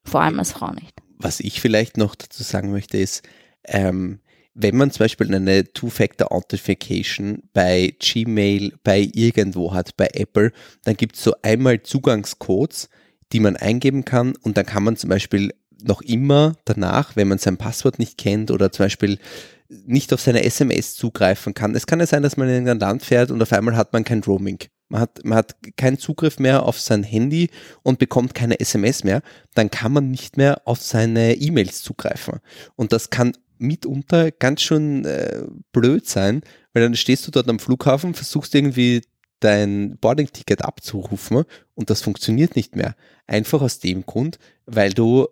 Vor 0.04 0.22
allem 0.22 0.40
als 0.40 0.54
Frau 0.54 0.72
nicht. 0.72 1.00
Was 1.20 1.40
ich 1.40 1.62
vielleicht 1.62 1.98
noch 1.98 2.16
dazu 2.16 2.42
sagen 2.42 2.72
möchte 2.72 2.98
ist, 2.98 3.22
ähm, 3.66 4.20
wenn 4.54 4.76
man 4.76 4.92
zum 4.92 5.06
Beispiel 5.06 5.34
eine 5.34 5.72
Two-Factor-Authentification 5.72 7.44
bei 7.54 7.96
Gmail, 8.00 8.74
bei 8.84 9.10
irgendwo 9.14 9.74
hat, 9.74 9.96
bei 9.98 10.10
Apple, 10.14 10.52
dann 10.84 10.98
gibt 10.98 11.16
es 11.16 11.24
so 11.24 11.34
einmal 11.42 11.84
Zugangscodes, 11.84 12.90
die 13.32 13.40
man 13.40 13.56
eingeben 13.56 14.04
kann 14.04 14.36
und 14.42 14.58
dann 14.58 14.66
kann 14.66 14.84
man 14.84 14.98
zum 14.98 15.10
Beispiel 15.10 15.54
noch 15.84 16.02
immer 16.02 16.58
danach, 16.66 17.16
wenn 17.16 17.28
man 17.28 17.38
sein 17.38 17.58
Passwort 17.58 17.98
nicht 17.98 18.18
kennt 18.18 18.52
oder 18.52 18.72
zum 18.72 18.86
Beispiel 18.86 19.20
nicht 19.86 20.14
auf 20.14 20.22
seine 20.22 20.44
SMS 20.44 20.96
zugreifen 20.96 21.54
kann. 21.54 21.74
Es 21.76 21.88
kann 21.88 22.00
ja 22.00 22.06
sein, 22.06 22.24
dass 22.24 22.38
man 22.38 22.50
in 22.50 22.68
ein 22.68 22.80
Land 22.80 23.04
fährt 23.04 23.32
und 23.32 23.42
auf 23.42 23.54
einmal 23.54 23.78
hat 23.78 23.94
man 23.94 24.04
kein 24.04 24.22
Roaming. 24.22 24.60
Man 24.90 25.00
hat, 25.00 25.24
man 25.24 25.38
hat 25.38 25.56
keinen 25.78 25.98
Zugriff 25.98 26.38
mehr 26.38 26.64
auf 26.64 26.78
sein 26.78 27.04
Handy 27.04 27.50
und 27.82 27.98
bekommt 27.98 28.36
keine 28.36 28.60
SMS 28.60 29.06
mehr. 29.06 29.22
Dann 29.56 29.72
kann 29.72 29.94
man 29.94 30.12
nicht 30.12 30.36
mehr 30.36 30.62
auf 30.66 30.82
seine 30.82 31.36
E-Mails 31.36 31.82
zugreifen. 31.82 32.40
Und 32.76 32.92
das 32.92 33.10
kann 33.10 33.32
mitunter 33.62 34.32
ganz 34.32 34.62
schön 34.62 35.06
äh, 35.06 35.44
blöd 35.72 36.08
sein, 36.08 36.42
weil 36.74 36.84
dann 36.84 36.96
stehst 36.96 37.28
du 37.28 37.32
dort 37.32 37.50
am 37.50 37.60
Flughafen, 37.60 38.14
versuchst 38.14 38.56
irgendwie 38.56 39.02
dein 39.40 39.98
Boarding-Ticket 39.98 40.64
abzurufen 40.64 41.44
und 41.76 41.90
das 41.90 42.02
funktioniert 42.02 42.56
nicht 42.56 42.76
mehr. 42.76 42.96
Einfach 43.28 43.62
aus 43.62 43.80
dem 43.80 44.06
Grund, 44.06 44.40
weil 44.66 44.94
du 44.94 45.28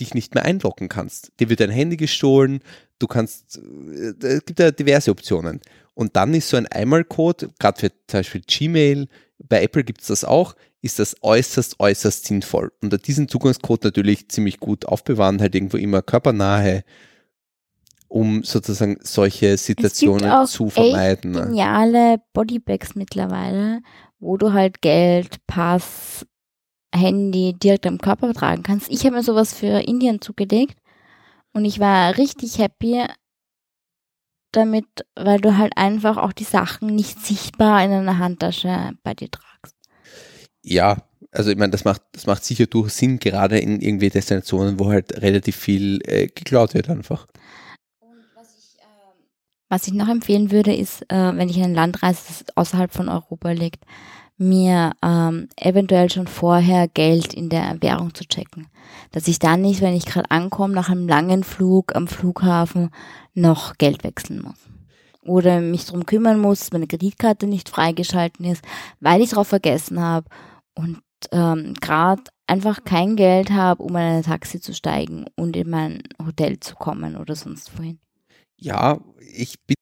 dich 0.00 0.14
nicht 0.14 0.34
mehr 0.34 0.44
einloggen 0.44 0.88
kannst. 0.88 1.32
Dir 1.40 1.48
wird 1.48 1.60
dein 1.60 1.70
Handy 1.70 1.96
gestohlen, 1.96 2.60
du 2.98 3.06
kannst, 3.06 3.58
äh, 3.58 4.26
es 4.26 4.44
gibt 4.44 4.60
ja 4.60 4.70
diverse 4.70 5.10
Optionen. 5.10 5.60
Und 5.94 6.14
dann 6.14 6.34
ist 6.34 6.48
so 6.48 6.56
ein 6.56 6.66
Einmalcode, 6.68 7.48
gerade 7.58 7.80
für 7.80 7.90
zum 8.06 8.20
Beispiel 8.20 8.42
Gmail, 8.46 9.08
bei 9.38 9.62
Apple 9.62 9.84
gibt 9.84 10.00
es 10.00 10.08
das 10.08 10.24
auch, 10.24 10.54
ist 10.80 10.98
das 10.98 11.16
äußerst, 11.22 11.80
äußerst 11.80 12.26
sinnvoll. 12.26 12.72
Und 12.80 13.06
diesen 13.06 13.28
Zugangscode 13.28 13.84
natürlich 13.84 14.28
ziemlich 14.28 14.60
gut 14.60 14.86
aufbewahren, 14.86 15.40
halt 15.40 15.54
irgendwo 15.54 15.76
immer 15.76 16.02
körpernahe, 16.02 16.84
um 18.08 18.42
sozusagen 18.42 18.98
solche 19.02 19.56
Situationen 19.56 20.46
zu 20.46 20.70
vermeiden. 20.70 21.34
Echt 21.34 21.44
geniale 21.44 22.20
Bodybags 22.32 22.94
mittlerweile, 22.94 23.80
wo 24.18 24.36
du 24.36 24.52
halt 24.52 24.80
Geld, 24.80 25.46
Pass, 25.46 26.26
Handy 26.94 27.54
direkt 27.54 27.86
am 27.86 27.98
Körper 27.98 28.32
tragen 28.32 28.62
kannst. 28.62 28.90
Ich 28.90 29.04
habe 29.04 29.16
mir 29.16 29.22
sowas 29.22 29.52
für 29.52 29.86
Indien 29.86 30.20
zugelegt 30.20 30.78
und 31.52 31.64
ich 31.64 31.80
war 31.80 32.16
richtig 32.16 32.58
happy 32.58 33.04
damit, 34.52 34.86
weil 35.14 35.40
du 35.40 35.58
halt 35.58 35.76
einfach 35.76 36.16
auch 36.16 36.32
die 36.32 36.44
Sachen 36.44 36.88
nicht 36.88 37.20
sichtbar 37.20 37.84
in 37.84 37.92
einer 37.92 38.18
Handtasche 38.18 38.92
bei 39.02 39.12
dir 39.14 39.30
tragst. 39.30 39.76
Ja, 40.62 40.96
also 41.30 41.50
ich 41.50 41.58
meine, 41.58 41.70
das 41.70 41.84
macht, 41.84 42.02
das 42.12 42.26
macht 42.26 42.44
sicher 42.44 42.66
durch 42.66 42.92
Sinn, 42.92 43.18
gerade 43.18 43.58
in 43.58 43.80
irgendwie 43.80 44.08
Destinationen, 44.08 44.78
wo 44.78 44.88
halt 44.88 45.20
relativ 45.20 45.56
viel 45.56 46.00
äh, 46.04 46.28
geklaut 46.28 46.74
wird 46.74 46.88
einfach. 46.88 47.26
Was 49.68 49.86
ich, 49.86 49.94
noch 49.94 50.08
empfehlen 50.08 50.50
würde, 50.50 50.74
ist, 50.74 51.02
äh, 51.10 51.36
wenn 51.36 51.48
ich 51.48 51.58
in 51.58 51.64
ein 51.64 51.74
Land 51.74 52.02
reise, 52.02 52.22
das 52.26 52.44
außerhalb 52.56 52.92
von 52.92 53.08
Europa 53.08 53.50
liegt, 53.50 53.84
mir 54.38 54.92
ähm, 55.02 55.48
eventuell 55.56 56.10
schon 56.10 56.26
vorher 56.26 56.88
Geld 56.88 57.34
in 57.34 57.48
der 57.48 57.76
Währung 57.80 58.14
zu 58.14 58.24
checken. 58.24 58.68
Dass 59.10 59.28
ich 59.28 59.38
dann 59.40 59.60
nicht, 59.60 59.80
wenn 59.80 59.94
ich 59.94 60.06
gerade 60.06 60.30
ankomme, 60.30 60.74
nach 60.74 60.88
einem 60.88 61.08
langen 61.08 61.44
Flug 61.44 61.94
am 61.94 62.06
Flughafen 62.06 62.90
noch 63.34 63.76
Geld 63.76 64.04
wechseln 64.04 64.42
muss. 64.42 64.56
Oder 65.22 65.60
mich 65.60 65.84
darum 65.84 66.06
kümmern 66.06 66.40
muss, 66.40 66.60
dass 66.60 66.72
meine 66.72 66.86
Kreditkarte 66.86 67.46
nicht 67.46 67.68
freigeschalten 67.68 68.46
ist, 68.46 68.64
weil 69.00 69.20
ich 69.20 69.30
darauf 69.30 69.48
vergessen 69.48 70.00
habe 70.00 70.26
und 70.74 71.02
ähm, 71.32 71.74
gerade 71.80 72.22
einfach 72.46 72.84
kein 72.84 73.16
Geld 73.16 73.50
habe, 73.50 73.82
um 73.82 73.90
in 73.90 74.02
ein 74.02 74.22
Taxi 74.22 74.60
zu 74.60 74.72
steigen 74.72 75.26
und 75.36 75.56
in 75.56 75.68
mein 75.68 76.02
Hotel 76.24 76.60
zu 76.60 76.76
kommen 76.76 77.16
oder 77.16 77.34
sonst 77.34 77.76
wohin. 77.76 77.98
Ja, 78.60 79.00
ich 79.20 79.60
bin 79.66 79.76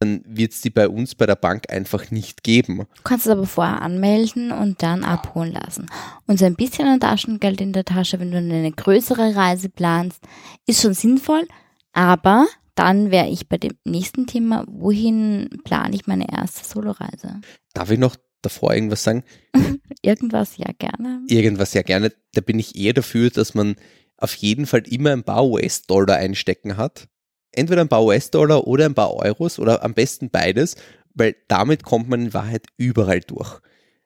dann 0.00 0.22
wird 0.26 0.52
es 0.52 0.62
die 0.62 0.70
bei 0.70 0.88
uns 0.88 1.14
bei 1.14 1.26
der 1.26 1.36
Bank 1.36 1.70
einfach 1.70 2.10
nicht 2.10 2.42
geben. 2.42 2.78
Du 2.78 3.02
kannst 3.04 3.26
es 3.26 3.32
aber 3.32 3.46
vorher 3.46 3.82
anmelden 3.82 4.50
und 4.50 4.82
dann 4.82 5.04
abholen 5.04 5.52
lassen. 5.52 5.86
Und 6.26 6.38
so 6.38 6.46
ein 6.46 6.56
bisschen 6.56 6.88
an 6.88 7.00
Taschengeld 7.00 7.60
in 7.60 7.74
der 7.74 7.84
Tasche, 7.84 8.18
wenn 8.18 8.30
du 8.30 8.38
eine 8.38 8.72
größere 8.72 9.36
Reise 9.36 9.68
planst, 9.68 10.22
ist 10.66 10.80
schon 10.80 10.94
sinnvoll, 10.94 11.46
aber 11.92 12.46
dann 12.74 13.10
wäre 13.10 13.28
ich 13.28 13.48
bei 13.48 13.58
dem 13.58 13.74
nächsten 13.84 14.26
Thema, 14.26 14.64
wohin 14.68 15.50
plane 15.64 15.94
ich 15.94 16.06
meine 16.06 16.32
erste 16.32 16.66
Soloreise? 16.66 17.42
Darf 17.74 17.90
ich 17.90 17.98
noch 17.98 18.16
davor 18.40 18.72
irgendwas 18.72 19.04
sagen? 19.04 19.22
irgendwas, 20.02 20.56
ja 20.56 20.70
gerne. 20.78 21.20
Irgendwas, 21.28 21.74
ja 21.74 21.82
gerne. 21.82 22.10
Da 22.32 22.40
bin 22.40 22.58
ich 22.58 22.74
eher 22.74 22.94
dafür, 22.94 23.28
dass 23.28 23.52
man 23.52 23.76
auf 24.16 24.34
jeden 24.36 24.64
Fall 24.64 24.82
immer 24.86 25.12
ein 25.12 25.24
paar 25.24 25.44
US-Dollar 25.44 26.16
einstecken 26.16 26.78
hat 26.78 27.09
entweder 27.52 27.80
ein 27.80 27.88
paar 27.88 28.04
US-Dollar 28.04 28.66
oder 28.66 28.86
ein 28.86 28.94
paar 28.94 29.14
Euros 29.14 29.58
oder 29.58 29.82
am 29.82 29.94
besten 29.94 30.30
beides, 30.30 30.76
weil 31.14 31.36
damit 31.48 31.82
kommt 31.82 32.08
man 32.08 32.26
in 32.26 32.34
Wahrheit 32.34 32.66
überall 32.76 33.20
durch. 33.20 33.60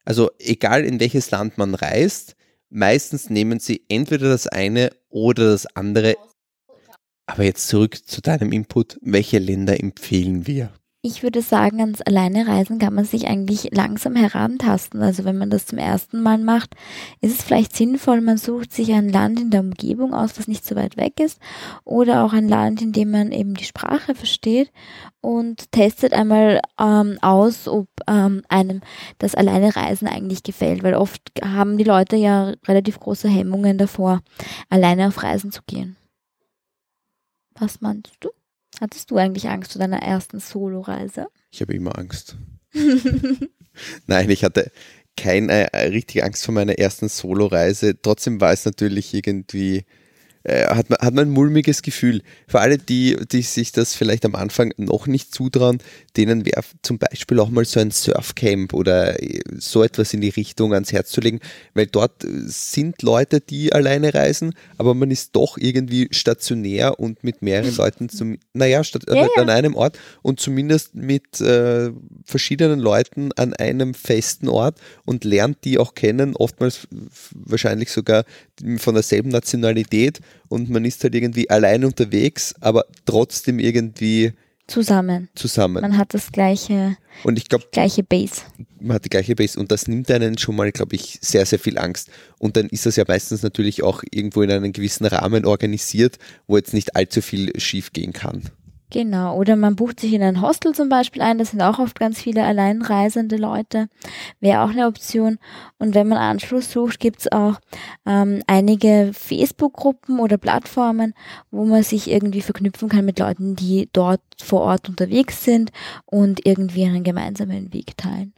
Also 0.04 0.30
egal 0.38 0.84
in 0.84 1.00
welches 1.00 1.30
Land 1.30 1.58
man 1.58 1.74
reist, 1.74 2.36
meistens 2.70 3.30
nehmen 3.30 3.60
sie 3.60 3.84
entweder 3.88 4.28
das 4.28 4.46
eine 4.46 4.90
oder 5.08 5.50
das 5.50 5.66
andere. 5.74 6.16
Aber 7.26 7.44
jetzt 7.44 7.68
zurück 7.68 7.96
zu 8.06 8.20
deinem 8.20 8.52
Input. 8.52 8.98
Welche 9.00 9.38
Länder 9.38 9.80
empfehlen 9.80 10.46
wir? 10.46 10.72
Ich 11.06 11.22
würde 11.22 11.42
sagen, 11.42 11.80
ans 11.80 12.00
Alleinereisen 12.00 12.78
kann 12.78 12.94
man 12.94 13.04
sich 13.04 13.26
eigentlich 13.26 13.68
langsam 13.72 14.16
herantasten. 14.16 15.02
Also 15.02 15.26
wenn 15.26 15.36
man 15.36 15.50
das 15.50 15.66
zum 15.66 15.76
ersten 15.76 16.22
Mal 16.22 16.38
macht, 16.38 16.76
ist 17.20 17.38
es 17.38 17.44
vielleicht 17.44 17.76
sinnvoll, 17.76 18.22
man 18.22 18.38
sucht 18.38 18.72
sich 18.72 18.90
ein 18.90 19.10
Land 19.10 19.38
in 19.38 19.50
der 19.50 19.60
Umgebung 19.60 20.14
aus, 20.14 20.38
was 20.38 20.48
nicht 20.48 20.64
so 20.64 20.76
weit 20.76 20.96
weg 20.96 21.20
ist, 21.20 21.42
oder 21.84 22.24
auch 22.24 22.32
ein 22.32 22.48
Land, 22.48 22.80
in 22.80 22.92
dem 22.92 23.10
man 23.10 23.32
eben 23.32 23.52
die 23.52 23.64
Sprache 23.64 24.14
versteht 24.14 24.72
und 25.20 25.70
testet 25.72 26.14
einmal 26.14 26.62
ähm, 26.80 27.18
aus, 27.20 27.68
ob 27.68 27.88
ähm, 28.06 28.42
einem 28.48 28.80
das 29.18 29.34
Alleinereisen 29.34 30.08
eigentlich 30.08 30.42
gefällt, 30.42 30.82
weil 30.82 30.94
oft 30.94 31.20
haben 31.44 31.76
die 31.76 31.84
Leute 31.84 32.16
ja 32.16 32.54
relativ 32.66 32.98
große 32.98 33.28
Hemmungen 33.28 33.76
davor, 33.76 34.22
alleine 34.70 35.08
auf 35.08 35.22
Reisen 35.22 35.52
zu 35.52 35.60
gehen. 35.66 35.96
Was 37.56 37.82
meinst 37.82 38.16
du? 38.20 38.30
Hattest 38.80 39.10
du 39.10 39.16
eigentlich 39.16 39.48
Angst 39.48 39.72
vor 39.72 39.80
deiner 39.80 40.02
ersten 40.02 40.40
Soloreise? 40.40 41.28
Ich 41.50 41.60
habe 41.60 41.74
immer 41.74 41.98
Angst. 41.98 42.36
Nein, 44.06 44.30
ich 44.30 44.44
hatte 44.44 44.70
keine 45.16 45.72
äh, 45.72 45.88
richtige 45.88 46.24
Angst 46.24 46.44
vor 46.44 46.54
meiner 46.54 46.78
ersten 46.78 47.08
Soloreise. 47.08 48.00
Trotzdem 48.00 48.40
war 48.40 48.52
es 48.52 48.64
natürlich 48.64 49.14
irgendwie 49.14 49.84
äh, 50.44 50.66
hat, 50.66 50.90
man, 50.90 50.98
hat 50.98 51.14
man 51.14 51.28
ein 51.28 51.30
mulmiges 51.30 51.80
Gefühl. 51.82 52.22
Für 52.46 52.60
alle, 52.60 52.76
die, 52.76 53.16
die 53.32 53.42
sich 53.42 53.72
das 53.72 53.94
vielleicht 53.94 54.24
am 54.26 54.34
Anfang 54.34 54.72
noch 54.76 55.06
nicht 55.06 55.34
zutrauen, 55.34 55.78
denen 56.16 56.44
wäre 56.44 56.62
zum 56.82 56.98
Beispiel 56.98 57.40
auch 57.40 57.48
mal 57.48 57.64
so 57.64 57.80
ein 57.80 57.90
Surfcamp 57.90 58.74
oder 58.74 59.22
äh, 59.22 59.40
so 59.56 59.82
etwas 59.82 60.12
in 60.12 60.20
die 60.20 60.28
Richtung 60.28 60.74
ans 60.74 60.92
Herz 60.92 61.10
zu 61.10 61.22
legen, 61.22 61.40
weil 61.72 61.86
dort 61.86 62.26
sind 62.44 63.00
Leute, 63.02 63.40
die 63.40 63.72
alleine 63.72 64.12
reisen, 64.12 64.54
aber 64.76 64.94
man 64.94 65.10
ist 65.10 65.34
doch 65.34 65.56
irgendwie 65.56 66.08
stationär 66.10 67.00
und 67.00 67.24
mit 67.24 67.40
mehreren 67.40 67.74
Leuten 67.74 68.10
zum, 68.10 68.38
naja, 68.52 68.84
statt, 68.84 69.04
ja, 69.08 69.26
an 69.36 69.48
einem 69.48 69.74
Ort 69.74 69.98
und 70.20 70.40
zumindest 70.40 70.94
mit 70.94 71.40
äh, 71.40 71.90
verschiedenen 72.24 72.80
Leuten 72.80 73.32
an 73.32 73.54
einem 73.54 73.94
festen 73.94 74.48
Ort 74.48 74.78
und 75.06 75.24
lernt 75.24 75.64
die 75.64 75.78
auch 75.78 75.94
kennen, 75.94 76.36
oftmals 76.36 76.86
wahrscheinlich 77.32 77.90
sogar 77.90 78.24
von 78.76 78.94
derselben 78.94 79.30
Nationalität 79.30 80.20
und 80.48 80.70
man 80.70 80.84
ist 80.84 81.02
halt 81.04 81.14
irgendwie 81.14 81.48
allein 81.50 81.84
unterwegs, 81.84 82.54
aber 82.60 82.84
trotzdem 83.04 83.58
irgendwie 83.58 84.32
zusammen. 84.66 85.28
Zusammen. 85.34 85.82
Man 85.82 85.98
hat 85.98 86.14
das 86.14 86.32
gleiche, 86.32 86.96
und 87.22 87.38
ich 87.38 87.48
glaub, 87.48 87.70
gleiche 87.70 88.02
Base. 88.02 88.42
Man 88.80 88.94
hat 88.94 89.04
die 89.04 89.10
gleiche 89.10 89.34
Base 89.34 89.58
und 89.58 89.70
das 89.70 89.88
nimmt 89.88 90.10
einen 90.10 90.38
schon 90.38 90.56
mal, 90.56 90.72
glaube 90.72 90.96
ich, 90.96 91.18
sehr, 91.20 91.44
sehr 91.46 91.58
viel 91.58 91.78
Angst. 91.78 92.10
Und 92.38 92.56
dann 92.56 92.68
ist 92.68 92.86
das 92.86 92.96
ja 92.96 93.04
meistens 93.06 93.42
natürlich 93.42 93.82
auch 93.82 94.02
irgendwo 94.10 94.42
in 94.42 94.50
einem 94.50 94.72
gewissen 94.72 95.06
Rahmen 95.06 95.44
organisiert, 95.44 96.18
wo 96.46 96.56
jetzt 96.56 96.74
nicht 96.74 96.96
allzu 96.96 97.20
viel 97.20 97.58
schief 97.60 97.92
gehen 97.92 98.12
kann. 98.12 98.42
Genau, 98.94 99.36
oder 99.36 99.56
man 99.56 99.74
bucht 99.74 99.98
sich 99.98 100.12
in 100.12 100.22
ein 100.22 100.40
Hostel 100.40 100.72
zum 100.72 100.88
Beispiel 100.88 101.20
ein, 101.20 101.36
das 101.36 101.50
sind 101.50 101.60
auch 101.60 101.80
oft 101.80 101.98
ganz 101.98 102.20
viele 102.22 102.44
alleinreisende 102.44 103.36
Leute, 103.36 103.88
wäre 104.38 104.62
auch 104.62 104.68
eine 104.68 104.86
Option. 104.86 105.40
Und 105.80 105.96
wenn 105.96 106.06
man 106.06 106.18
Anschluss 106.18 106.70
sucht, 106.70 107.00
gibt's 107.00 107.26
auch 107.32 107.58
ähm, 108.06 108.44
einige 108.46 109.10
Facebook-Gruppen 109.12 110.20
oder 110.20 110.38
Plattformen, 110.38 111.14
wo 111.50 111.64
man 111.64 111.82
sich 111.82 112.08
irgendwie 112.08 112.40
verknüpfen 112.40 112.88
kann 112.88 113.04
mit 113.04 113.18
Leuten, 113.18 113.56
die 113.56 113.88
dort 113.92 114.20
vor 114.40 114.60
Ort 114.60 114.88
unterwegs 114.88 115.42
sind 115.42 115.72
und 116.06 116.46
irgendwie 116.46 116.84
einen 116.84 117.02
gemeinsamen 117.02 117.72
Weg 117.72 117.96
teilen. 117.96 118.32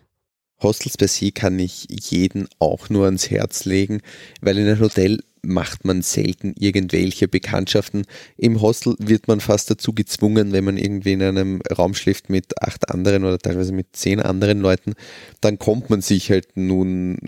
Hostels 0.63 0.97
per 0.97 1.09
se 1.09 1.33
kann 1.33 1.59
ich 1.59 1.87
jeden 1.91 2.49
auch 2.61 2.89
nur 2.89 3.05
ans 3.05 3.29
Herz 3.29 3.67
legen, 3.67 4.01
weil 4.41 4.57
in 4.57 4.67
ein 4.67 4.81
Hotel 4.81 5.21
macht 5.47 5.85
man 5.85 6.03
selten 6.03 6.55
irgendwelche 6.59 7.29
Bekanntschaften. 7.29 8.05
Im 8.37 8.61
Hostel 8.61 8.97
wird 8.99 9.29
man 9.29 9.41
fast 9.41 9.71
dazu 9.71 9.93
gezwungen, 9.93 10.53
wenn 10.53 10.65
man 10.65 10.77
irgendwie 10.77 11.13
in 11.13 11.23
einem 11.23 11.61
Raum 11.77 11.95
schläft 11.95 12.29
mit 12.29 12.61
acht 12.63 12.91
anderen 12.91 13.25
oder 13.25 13.39
teilweise 13.39 13.73
mit 13.73 13.95
zehn 13.97 14.21
anderen 14.21 14.61
Leuten, 14.61 14.95
dann 15.41 15.59
kommt 15.59 15.91
man 15.91 16.01
sich 16.01 16.31
halt 16.31 16.57
nun 16.57 17.19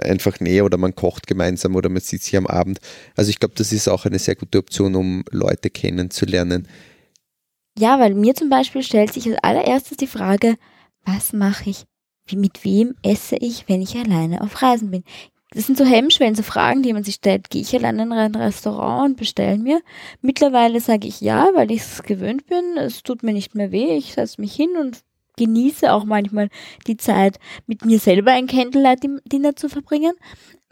einfach 0.00 0.40
näher 0.40 0.64
oder 0.64 0.78
man 0.78 0.94
kocht 0.94 1.26
gemeinsam 1.26 1.76
oder 1.76 1.88
man 1.88 2.00
sieht 2.00 2.22
sich 2.22 2.36
am 2.36 2.46
Abend. 2.46 2.78
Also 3.14 3.30
ich 3.30 3.38
glaube, 3.38 3.54
das 3.56 3.72
ist 3.72 3.88
auch 3.88 4.06
eine 4.06 4.18
sehr 4.18 4.36
gute 4.36 4.58
Option, 4.58 4.94
um 4.94 5.24
Leute 5.30 5.70
kennenzulernen. 5.70 6.66
Ja, 7.78 8.00
weil 8.00 8.14
mir 8.14 8.34
zum 8.34 8.48
Beispiel 8.48 8.82
stellt 8.82 9.12
sich 9.12 9.26
als 9.26 9.38
allererstes 9.42 9.98
die 9.98 10.06
Frage, 10.06 10.56
was 11.04 11.32
mache 11.32 11.70
ich? 11.70 11.84
Mit 12.32 12.64
wem 12.64 12.94
esse 13.02 13.36
ich, 13.36 13.68
wenn 13.68 13.82
ich 13.82 13.96
alleine 13.96 14.40
auf 14.40 14.62
Reisen 14.62 14.90
bin? 14.90 15.04
Das 15.50 15.66
sind 15.66 15.78
so 15.78 15.84
Hemmschwellen, 15.84 16.34
so 16.34 16.42
Fragen, 16.42 16.82
die 16.82 16.92
man 16.92 17.04
sich 17.04 17.16
stellt. 17.16 17.50
Gehe 17.50 17.62
ich 17.62 17.74
allein 17.74 17.98
in 17.98 18.12
ein 18.12 18.34
Restaurant 18.34 19.10
und 19.10 19.16
bestelle 19.16 19.58
mir? 19.58 19.80
Mittlerweile 20.20 20.80
sage 20.80 21.06
ich 21.06 21.20
ja, 21.20 21.48
weil 21.54 21.70
ich 21.70 21.82
es 21.82 22.02
gewöhnt 22.02 22.46
bin. 22.46 22.76
Es 22.76 23.02
tut 23.02 23.22
mir 23.22 23.32
nicht 23.32 23.54
mehr 23.54 23.70
weh. 23.70 23.96
Ich 23.96 24.14
setze 24.14 24.40
mich 24.40 24.54
hin 24.54 24.70
und 24.78 25.00
genieße 25.36 25.92
auch 25.92 26.04
manchmal 26.04 26.48
die 26.86 26.96
Zeit, 26.96 27.38
mit 27.66 27.84
mir 27.84 27.98
selber 27.98 28.32
ein 28.32 28.46
Candlelight-Dinner 28.46 29.54
zu 29.54 29.68
verbringen. 29.68 30.12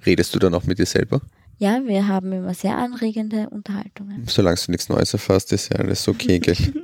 Redest 0.04 0.34
du 0.34 0.38
dann 0.38 0.54
auch 0.54 0.64
mit 0.64 0.78
dir 0.78 0.86
selber? 0.86 1.20
Ja, 1.58 1.80
wir 1.84 2.08
haben 2.08 2.32
immer 2.32 2.54
sehr 2.54 2.76
anregende 2.76 3.48
Unterhaltungen. 3.50 4.24
Solange 4.26 4.58
du 4.66 4.72
nichts 4.72 4.88
Neues 4.88 5.12
erfasst, 5.12 5.52
ist 5.52 5.72
ja 5.72 5.78
alles 5.78 6.08
okay, 6.08 6.40
gell? 6.40 6.56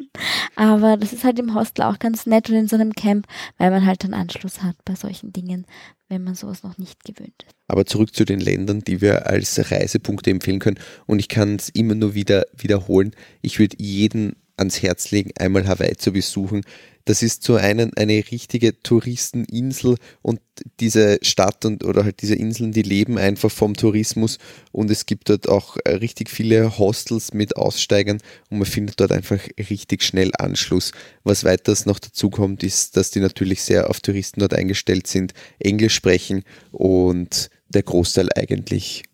Aber 0.56 0.96
das 0.96 1.12
ist 1.12 1.24
halt 1.24 1.38
im 1.38 1.54
Hostel 1.54 1.82
auch 1.82 1.98
ganz 1.98 2.26
nett 2.26 2.48
und 2.50 2.56
in 2.56 2.68
so 2.68 2.76
einem 2.76 2.92
Camp, 2.92 3.26
weil 3.58 3.70
man 3.70 3.86
halt 3.86 4.04
einen 4.04 4.14
Anschluss 4.14 4.62
hat 4.62 4.76
bei 4.84 4.94
solchen 4.94 5.32
Dingen, 5.32 5.66
wenn 6.08 6.24
man 6.24 6.34
sowas 6.34 6.62
noch 6.62 6.78
nicht 6.78 7.04
gewöhnt 7.04 7.44
ist. 7.46 7.54
Aber 7.68 7.86
zurück 7.86 8.14
zu 8.14 8.24
den 8.24 8.40
Ländern, 8.40 8.80
die 8.80 9.00
wir 9.00 9.26
als 9.26 9.70
Reisepunkte 9.70 10.30
empfehlen 10.30 10.58
können. 10.58 10.78
Und 11.06 11.18
ich 11.18 11.28
kann 11.28 11.56
es 11.56 11.68
immer 11.68 11.94
nur 11.94 12.14
wieder 12.14 12.44
wiederholen. 12.56 13.12
Ich 13.42 13.58
würde 13.58 13.76
jeden 13.78 14.36
ans 14.60 14.82
Herz 14.82 15.10
legen, 15.10 15.32
einmal 15.36 15.66
Hawaii 15.66 15.96
zu 15.96 16.12
besuchen. 16.12 16.62
Das 17.06 17.22
ist 17.22 17.42
so 17.42 17.56
einen, 17.56 17.92
eine 17.96 18.22
richtige 18.30 18.80
Touristeninsel 18.82 19.96
und 20.22 20.40
diese 20.80 21.18
Stadt 21.22 21.64
und 21.64 21.82
oder 21.82 22.04
halt 22.04 22.20
diese 22.20 22.34
Inseln, 22.34 22.72
die 22.72 22.82
leben 22.82 23.18
einfach 23.18 23.50
vom 23.50 23.74
Tourismus 23.74 24.38
und 24.70 24.90
es 24.90 25.06
gibt 25.06 25.30
dort 25.30 25.48
auch 25.48 25.78
äh, 25.84 25.94
richtig 25.94 26.28
viele 26.28 26.78
Hostels 26.78 27.32
mit 27.32 27.56
Aussteigern 27.56 28.18
und 28.50 28.58
man 28.58 28.66
findet 28.66 29.00
dort 29.00 29.12
einfach 29.12 29.40
richtig 29.58 30.02
schnell 30.02 30.30
Anschluss. 30.38 30.92
Was 31.24 31.42
weiters 31.42 31.86
noch 31.86 31.98
dazu 31.98 32.28
kommt, 32.28 32.62
ist, 32.62 32.96
dass 32.96 33.10
die 33.10 33.20
natürlich 33.20 33.62
sehr 33.62 33.88
auf 33.88 34.00
Touristen 34.00 34.40
dort 34.40 34.54
eingestellt 34.54 35.06
sind, 35.06 35.32
Englisch 35.58 35.94
sprechen 35.94 36.44
und 36.70 37.48
der 37.68 37.82
Großteil 37.82 38.28
eigentlich 38.36 39.04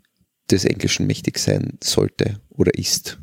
des 0.51 0.65
Englischen 0.65 1.07
mächtig 1.07 1.39
sein 1.39 1.79
sollte 1.83 2.41
oder 2.51 2.75
ist. 2.75 3.19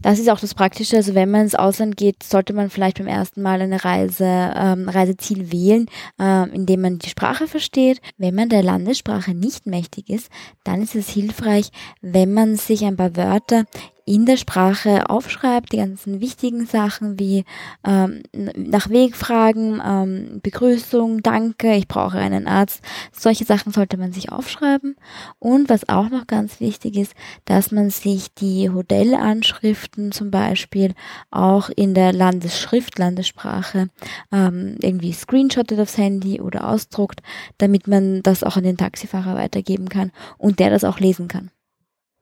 Das 0.00 0.18
ist 0.18 0.30
auch 0.30 0.38
das 0.38 0.54
Praktische. 0.54 0.96
Also 0.96 1.14
wenn 1.14 1.30
man 1.30 1.42
ins 1.42 1.54
Ausland 1.54 1.96
geht, 1.96 2.22
sollte 2.22 2.52
man 2.52 2.70
vielleicht 2.70 2.98
beim 2.98 3.08
ersten 3.08 3.42
Mal 3.42 3.60
eine 3.60 3.84
Reise, 3.84 4.24
ähm, 4.24 4.88
Reiseziel 4.88 5.50
wählen, 5.50 5.86
ähm, 6.20 6.50
indem 6.52 6.82
man 6.82 6.98
die 6.98 7.08
Sprache 7.08 7.48
versteht. 7.48 8.00
Wenn 8.16 8.34
man 8.34 8.48
der 8.48 8.62
Landessprache 8.62 9.34
nicht 9.34 9.66
mächtig 9.66 10.08
ist, 10.08 10.30
dann 10.62 10.82
ist 10.82 10.94
es 10.94 11.08
hilfreich, 11.08 11.70
wenn 12.00 12.32
man 12.32 12.56
sich 12.56 12.84
ein 12.84 12.96
paar 12.96 13.16
Wörter 13.16 13.64
in 14.08 14.24
der 14.24 14.38
Sprache 14.38 15.10
aufschreibt, 15.10 15.70
die 15.70 15.76
ganzen 15.76 16.22
wichtigen 16.22 16.64
Sachen 16.64 17.18
wie 17.18 17.44
ähm, 17.84 18.22
nach 18.32 18.88
Wegfragen, 18.88 19.82
ähm, 19.84 20.40
Begrüßung, 20.42 21.22
Danke, 21.22 21.74
ich 21.74 21.88
brauche 21.88 22.16
einen 22.16 22.46
Arzt. 22.46 22.80
Solche 23.12 23.44
Sachen 23.44 23.70
sollte 23.70 23.98
man 23.98 24.12
sich 24.12 24.32
aufschreiben. 24.32 24.96
Und 25.38 25.68
was 25.68 25.90
auch 25.90 26.08
noch 26.08 26.26
ganz 26.26 26.58
wichtig 26.58 26.96
ist, 26.96 27.12
dass 27.44 27.70
man 27.70 27.90
sich 27.90 28.32
die 28.32 28.70
Hotelanschriften 28.70 30.10
zum 30.10 30.30
Beispiel 30.30 30.94
auch 31.30 31.68
in 31.68 31.92
der 31.92 32.14
Landesschrift, 32.14 32.98
Landessprache 32.98 33.90
ähm, 34.32 34.76
irgendwie 34.80 35.12
screenshottet 35.12 35.78
aufs 35.78 35.98
Handy 35.98 36.40
oder 36.40 36.66
ausdruckt, 36.66 37.20
damit 37.58 37.86
man 37.86 38.22
das 38.22 38.42
auch 38.42 38.56
an 38.56 38.64
den 38.64 38.78
Taxifahrer 38.78 39.34
weitergeben 39.34 39.90
kann 39.90 40.12
und 40.38 40.60
der 40.60 40.70
das 40.70 40.84
auch 40.84 40.98
lesen 40.98 41.28
kann. 41.28 41.50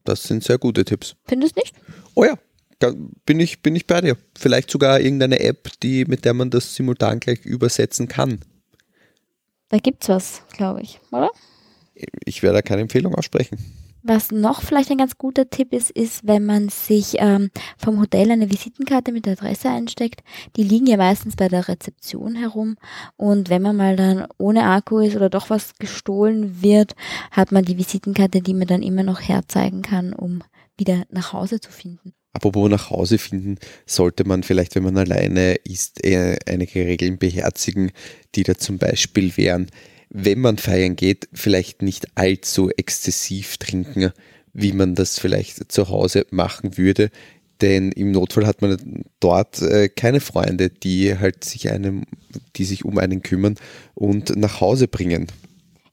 Das 0.07 0.23
sind 0.23 0.43
sehr 0.43 0.59
gute 0.59 0.85
Tipps. 0.85 1.17
Findest 1.27 1.57
du 1.57 1.61
nicht? 1.61 1.75
Oh 2.15 2.25
ja, 2.25 2.39
bin 3.25 3.41
ich, 3.41 3.63
bin 3.63 3.77
ich 3.77 3.87
bei 3.87 4.01
dir. 4.01 4.17
Vielleicht 4.39 4.71
sogar 4.71 5.01
irgendeine 5.01 5.41
App, 5.41 5.71
die, 5.83 6.05
mit 6.05 6.25
der 6.25 6.35
man 6.35 6.51
das 6.51 6.75
simultan 6.75 7.21
gleich 7.21 7.45
übersetzen 7.45 8.09
kann. 8.09 8.41
Da 9.69 9.79
gibt's 9.79 10.09
was, 10.09 10.43
glaube 10.53 10.83
ich, 10.83 11.01
oder? 11.11 11.31
Ich 12.25 12.43
werde 12.43 12.59
da 12.59 12.63
keine 12.63 12.83
Empfehlung 12.83 13.15
aussprechen. 13.15 13.59
Was 14.09 14.31
noch 14.31 14.63
vielleicht 14.63 14.93
ein 14.93 14.99
ganz 14.99 15.19
guter 15.19 15.51
Tipp 15.51 15.73
ist, 15.73 15.91
ist, 15.91 16.25
wenn 16.25 16.47
man 16.47 16.69
sich 16.69 17.17
ähm, 17.19 17.51
vom 17.77 17.99
Hotel 17.99 18.31
eine 18.31 18.49
Visitenkarte 18.53 19.11
mit 19.11 19.27
der 19.27 19.33
Adresse 19.33 19.69
einsteckt. 19.69 20.23
Die 20.55 20.63
liegen 20.63 20.87
ja 20.87 20.97
meistens 20.97 21.35
bei 21.35 21.49
der 21.49 21.67
Rezeption 21.67 22.37
herum. 22.37 22.77
Und 23.17 23.51
wenn 23.51 23.63
man 23.63 23.75
mal 23.75 23.97
dann 23.97 24.29
ohne 24.39 24.63
Akku 24.63 25.01
ist 25.01 25.17
oder 25.17 25.29
doch 25.29 25.51
was 25.51 25.75
gestohlen 25.81 26.63
wird, 26.63 26.95
hat 27.33 27.51
man 27.51 27.65
die 27.65 27.79
Visitenkarte, 27.79 28.43
die 28.43 28.55
man 28.55 28.69
dann 28.69 28.83
immer 28.83 29.03
noch 29.03 29.21
herzeigen 29.21 29.83
kann, 29.83 30.13
um 30.13 30.45
wieder 30.79 31.03
nach 31.11 31.33
Hause 31.33 31.59
zu 31.59 31.73
finden. 31.73 32.13
Apropos 32.33 32.71
nach 32.71 32.91
Hause 32.91 33.19
finden, 33.19 33.59
sollte 33.87 34.23
man 34.23 34.45
vielleicht, 34.45 34.77
wenn 34.77 34.85
man 34.85 34.99
alleine 34.99 35.57
ist, 35.65 36.05
einige 36.05 36.87
Regeln 36.87 37.19
beherzigen, 37.19 37.91
die 38.37 38.45
da 38.45 38.55
zum 38.57 38.79
Beispiel 38.79 39.37
wären, 39.37 39.67
wenn 40.09 40.41
man 40.41 40.59
feiern 40.59 40.97
geht, 40.97 41.29
vielleicht 41.33 41.83
nicht 41.83 42.07
allzu 42.15 42.71
exzessiv 42.71 43.57
trinken, 43.59 44.13
wie 44.53 44.73
man 44.73 44.95
das 44.95 45.19
vielleicht 45.19 45.71
zu 45.71 45.89
Hause 45.89 46.27
machen 46.31 46.79
würde. 46.79 47.11
Denn 47.61 47.91
im 47.93 48.11
Notfall 48.11 48.47
hat 48.47 48.61
man 48.61 49.05
dort 49.21 49.63
äh, 49.63 49.89
keine 49.89 50.21
Freunde, 50.21 50.69
die 50.69 51.19
halt 51.19 51.45
sich 51.45 51.71
einem, 51.71 52.05
die 52.57 52.65
sich 52.65 52.85
um 52.85 52.99
einen 52.99 53.23
kümmern 53.23 53.57
und 53.95 54.37
nach 54.37 54.61
Hause 54.61 54.89
bringen. 54.89 55.27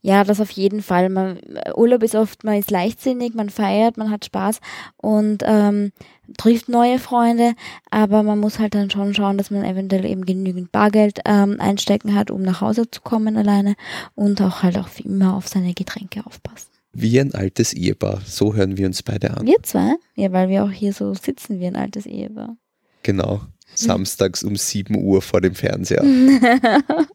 Ja, 0.02 0.26
das 0.26 0.42
auf 0.42 0.52
jeden 0.52 0.82
Fall. 0.82 1.08
Man, 1.08 1.40
Urlaub 1.76 2.04
ist 2.04 2.16
oft, 2.16 2.44
man 2.44 2.58
ist 2.58 2.70
leichtsinnig, 2.70 3.36
man 3.36 3.50
feiert, 3.50 3.96
man 3.96 4.12
hat 4.12 4.26
Spaß 4.26 4.60
und 4.98 5.44
ähm, 5.46 5.94
trifft 6.38 6.70
neue 6.70 7.00
Freunde, 7.00 7.54
aber 7.90 8.24
man 8.24 8.40
muss 8.40 8.60
halt 8.60 8.76
dann 8.76 8.90
schon 8.90 9.14
schauen, 9.14 9.38
dass 9.38 9.52
man 9.52 9.64
eventuell 9.64 10.06
eben 10.06 10.26
genügend 10.26 10.72
Bargeld 10.72 11.20
ähm, 11.26 11.58
einstecken 11.60 12.16
hat, 12.16 12.32
um 12.32 12.42
nach 12.42 12.62
Hause 12.62 12.90
zu 12.90 13.02
kommen 13.02 13.38
alleine 13.38 13.76
und 14.16 14.42
auch 14.42 14.64
halt 14.64 14.78
auch 14.78 14.90
immer 15.04 15.36
auf 15.36 15.48
seine 15.48 15.74
Getränke 15.74 16.26
aufpassen. 16.26 16.70
Wie 16.94 17.20
ein 17.20 17.34
altes 17.34 17.74
Ehepaar, 17.74 18.22
so 18.26 18.54
hören 18.54 18.78
wir 18.78 18.86
uns 18.86 19.02
beide 19.02 19.36
an. 19.36 19.46
Wir 19.46 19.62
zwei? 19.64 19.96
Ja, 20.16 20.32
weil 20.32 20.50
wir 20.50 20.64
auch 20.64 20.72
hier 20.72 20.94
so 20.94 21.14
sitzen 21.14 21.60
wie 21.60 21.66
ein 21.66 21.76
altes 21.76 22.06
Ehepaar. 22.06 22.56
Genau, 23.02 23.42
samstags 23.74 24.44
um 24.44 24.56
7 24.56 24.96
Uhr 24.96 25.22
vor 25.22 25.42
dem 25.42 25.56
Fernseher. 25.56 26.04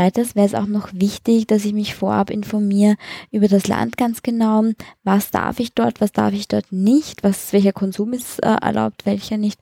Weiters 0.00 0.34
wäre 0.34 0.46
es 0.46 0.54
auch 0.54 0.66
noch 0.66 0.88
wichtig, 0.94 1.46
dass 1.46 1.66
ich 1.66 1.74
mich 1.74 1.94
vorab 1.94 2.30
informiere 2.30 2.96
über 3.30 3.48
das 3.48 3.66
Land 3.66 3.98
ganz 3.98 4.22
genau. 4.22 4.64
Was 5.04 5.30
darf 5.30 5.60
ich 5.60 5.74
dort, 5.74 6.00
was 6.00 6.12
darf 6.12 6.32
ich 6.32 6.48
dort 6.48 6.72
nicht, 6.72 7.22
was, 7.22 7.52
welcher 7.52 7.74
Konsum 7.74 8.14
ist 8.14 8.42
äh, 8.42 8.46
erlaubt, 8.46 9.04
welcher 9.04 9.36
nicht. 9.36 9.60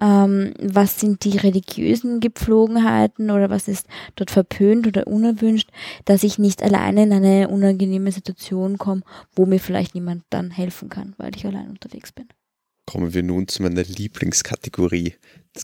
Ähm, 0.00 0.54
was 0.58 0.98
sind 1.00 1.24
die 1.24 1.36
religiösen 1.36 2.20
Gepflogenheiten 2.20 3.30
oder 3.30 3.50
was 3.50 3.68
ist 3.68 3.86
dort 4.16 4.30
verpönt 4.30 4.86
oder 4.86 5.06
unerwünscht, 5.06 5.68
dass 6.06 6.24
ich 6.24 6.38
nicht 6.38 6.62
alleine 6.62 7.02
in 7.02 7.12
eine 7.12 7.48
unangenehme 7.48 8.10
Situation 8.10 8.78
komme, 8.78 9.02
wo 9.36 9.44
mir 9.44 9.60
vielleicht 9.60 9.94
niemand 9.94 10.24
dann 10.30 10.50
helfen 10.50 10.88
kann, 10.88 11.12
weil 11.18 11.36
ich 11.36 11.44
allein 11.44 11.68
unterwegs 11.68 12.10
bin. 12.10 12.26
Kommen 12.86 13.12
wir 13.12 13.22
nun 13.22 13.48
zu 13.48 13.62
meiner 13.62 13.82
Lieblingskategorie. 13.82 15.14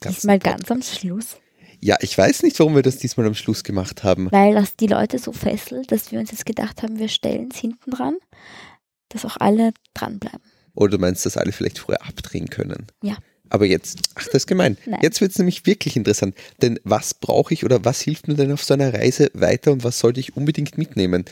Diesmal 0.05 0.39
ganz 0.39 0.71
am 0.71 0.83
Schluss. 0.83 1.39
Ja, 1.83 1.97
ich 2.01 2.17
weiß 2.17 2.43
nicht, 2.43 2.59
warum 2.59 2.75
wir 2.75 2.83
das 2.83 2.99
diesmal 2.99 3.27
am 3.27 3.35
Schluss 3.35 3.65
gemacht 3.65 4.05
haben. 4.05 4.31
Weil 4.31 4.55
das 4.55 4.77
die 4.77 4.87
Leute 4.87 5.19
so 5.19 5.33
fesselt, 5.33 5.91
dass 5.91 6.13
wir 6.13 6.21
uns 6.21 6.31
jetzt 6.31 6.45
gedacht 6.45 6.83
haben, 6.83 6.99
wir 6.99 7.09
stellen 7.09 7.49
es 7.53 7.59
hinten 7.59 7.91
dran, 7.91 8.17
dass 9.09 9.25
auch 9.25 9.39
alle 9.39 9.73
dranbleiben. 9.95 10.43
Oder 10.75 10.93
du 10.93 10.99
meinst, 10.99 11.25
dass 11.27 11.37
alle 11.37 11.53
vielleicht 11.53 11.79
früher 11.79 12.03
abdrehen 12.07 12.51
können? 12.51 12.87
Ja. 13.03 13.17
Aber 13.49 13.67
jetzt, 13.67 13.99
ach, 14.15 14.27
das 14.27 14.35
ist 14.35 14.47
gemein. 14.47 14.79
Nein. 14.87 15.01
Jetzt 15.03 15.21
wird 15.21 15.33
es 15.33 15.39
nämlich 15.39 15.67
wirklich 15.67 15.97
interessant. 15.97 16.37
Denn 16.63 16.79
was 16.85 17.15
brauche 17.15 17.53
ich 17.53 17.65
oder 17.65 17.85
was 17.85 18.01
hilft 18.01 18.29
mir 18.29 18.35
denn 18.35 18.53
auf 18.53 18.63
so 18.63 18.75
einer 18.75 18.95
Reise 18.95 19.31
weiter 19.35 19.73
und 19.73 19.83
was 19.83 19.99
sollte 19.99 20.21
ich 20.21 20.37
unbedingt 20.37 20.79
mitnehmen? 20.79 21.25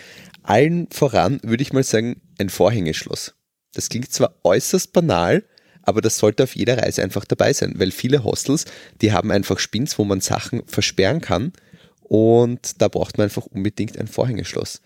Allen 0.43 0.89
voran 0.91 1.41
würde 1.43 1.63
ich 1.63 1.73
mal 1.73 1.85
sagen, 1.85 2.21
ein 2.39 2.49
Vorhängeschloss. 2.49 3.35
Das 3.75 3.89
klingt 3.89 4.13
zwar 4.13 4.35
äußerst 4.43 4.93
banal, 4.93 5.45
aber 5.83 6.01
das 6.01 6.19
sollte 6.19 6.45
auf 6.45 6.57
jeder 6.57 6.79
Reise 6.79 7.03
einfach 7.03 7.25
dabei 7.25 7.53
sein, 7.53 7.75
weil 7.77 7.91
viele 7.91 8.25
Hostels, 8.25 8.65
die 9.01 9.13
haben 9.13 9.31
einfach 9.31 9.59
Spins, 9.59 9.99
wo 9.99 10.05
man 10.05 10.21
Sachen 10.21 10.63
versperren 10.67 11.21
kann 11.21 11.53
und 12.03 12.81
da 12.81 12.89
braucht 12.89 13.19
man 13.19 13.25
einfach 13.25 13.47
unbedingt 13.47 13.99
ein 13.99 14.09
Vorhängeschloss. 14.09 14.81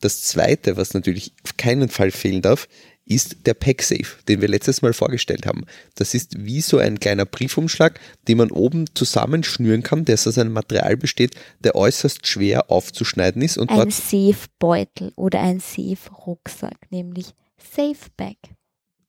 Das 0.00 0.22
zweite, 0.22 0.76
was 0.76 0.94
natürlich 0.94 1.34
auf 1.44 1.56
keinen 1.56 1.88
Fall 1.90 2.10
fehlen 2.10 2.40
darf, 2.42 2.68
ist 3.10 3.44
der 3.46 3.54
PackSafe, 3.54 4.22
den 4.28 4.40
wir 4.40 4.48
letztes 4.48 4.82
Mal 4.82 4.92
vorgestellt 4.92 5.44
haben. 5.44 5.66
Das 5.96 6.14
ist 6.14 6.44
wie 6.44 6.60
so 6.60 6.78
ein 6.78 7.00
kleiner 7.00 7.26
Briefumschlag, 7.26 7.98
den 8.28 8.38
man 8.38 8.52
oben 8.52 8.86
zusammenschnüren 8.94 9.82
kann, 9.82 10.04
der 10.04 10.14
aus 10.14 10.38
einem 10.38 10.52
Material 10.52 10.96
besteht, 10.96 11.34
der 11.58 11.74
äußerst 11.74 12.26
schwer 12.26 12.70
aufzuschneiden 12.70 13.42
ist. 13.42 13.58
Und 13.58 13.70
ein 13.70 13.90
Safe-Beutel 13.90 15.12
oder 15.16 15.40
ein 15.40 15.58
Safe-Rucksack, 15.58 16.90
nämlich 16.90 17.34
Safe 17.58 18.10
Bag. 18.16 18.36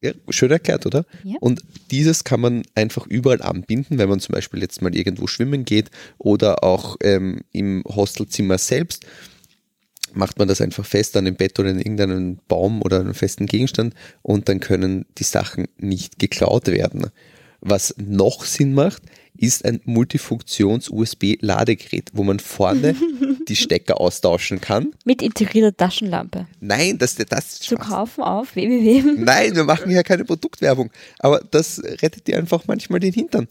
Ja, 0.02 0.14
schön 0.30 0.50
erklärt, 0.50 0.86
oder? 0.88 1.06
Ja. 1.24 1.36
Und 1.40 1.62
dieses 1.92 2.24
kann 2.24 2.42
man 2.42 2.64
einfach 2.74 3.06
überall 3.06 3.42
anbinden, 3.42 4.00
wenn 4.00 4.10
man 4.10 4.20
zum 4.20 4.34
Beispiel 4.34 4.62
jetzt 4.62 4.82
mal 4.82 4.96
irgendwo 4.96 5.28
schwimmen 5.28 5.64
geht 5.64 5.92
oder 6.18 6.64
auch 6.64 6.98
ähm, 7.04 7.42
im 7.52 7.84
Hostelzimmer 7.88 8.58
selbst 8.58 9.06
macht 10.14 10.40
man 10.40 10.48
das 10.48 10.62
einfach 10.62 10.86
fest 10.86 11.16
an 11.18 11.26
dem 11.26 11.36
Bett 11.36 11.60
oder 11.60 11.70
in 11.70 11.80
irgendeinem 11.80 12.40
Baum 12.48 12.82
oder 12.82 13.00
einem 13.00 13.14
festen 13.14 13.46
Gegenstand 13.46 13.94
und 14.22 14.50
dann 14.50 14.60
können 14.60 15.06
die 15.18 15.24
Sachen 15.24 15.68
nicht 15.78 16.20
geklaut 16.20 16.68
werden. 16.68 17.08
Was 17.62 17.94
noch 17.98 18.44
Sinn 18.44 18.74
macht, 18.74 19.04
ist 19.38 19.64
ein 19.66 19.80
Multifunktions-USB-Ladegerät, 19.86 22.10
wo 22.14 22.24
man 22.24 22.40
vorne 22.40 22.96
die 23.48 23.56
Stecker 23.56 24.00
austauschen 24.02 24.60
kann. 24.62 24.94
Mit 25.06 25.22
integrierter 25.22 25.76
Taschenlampe. 25.78 26.48
Nein, 26.60 26.98
das, 26.98 27.16
das 27.16 27.60
Zu 27.60 27.76
kaufen 27.76 28.24
auf 28.24 28.56
www. 28.56 29.02
Nein, 29.18 29.56
wir 29.56 29.64
machen 29.64 29.90
hier 29.92 30.04
keine 30.04 30.26
Produktwerbung. 30.26 30.90
Aber 31.20 31.40
das 31.40 31.82
rettet 31.84 32.28
dir 32.28 32.38
einfach 32.38 32.64
manchmal 32.68 33.00
den 33.00 33.14
Hintern. 33.14 33.48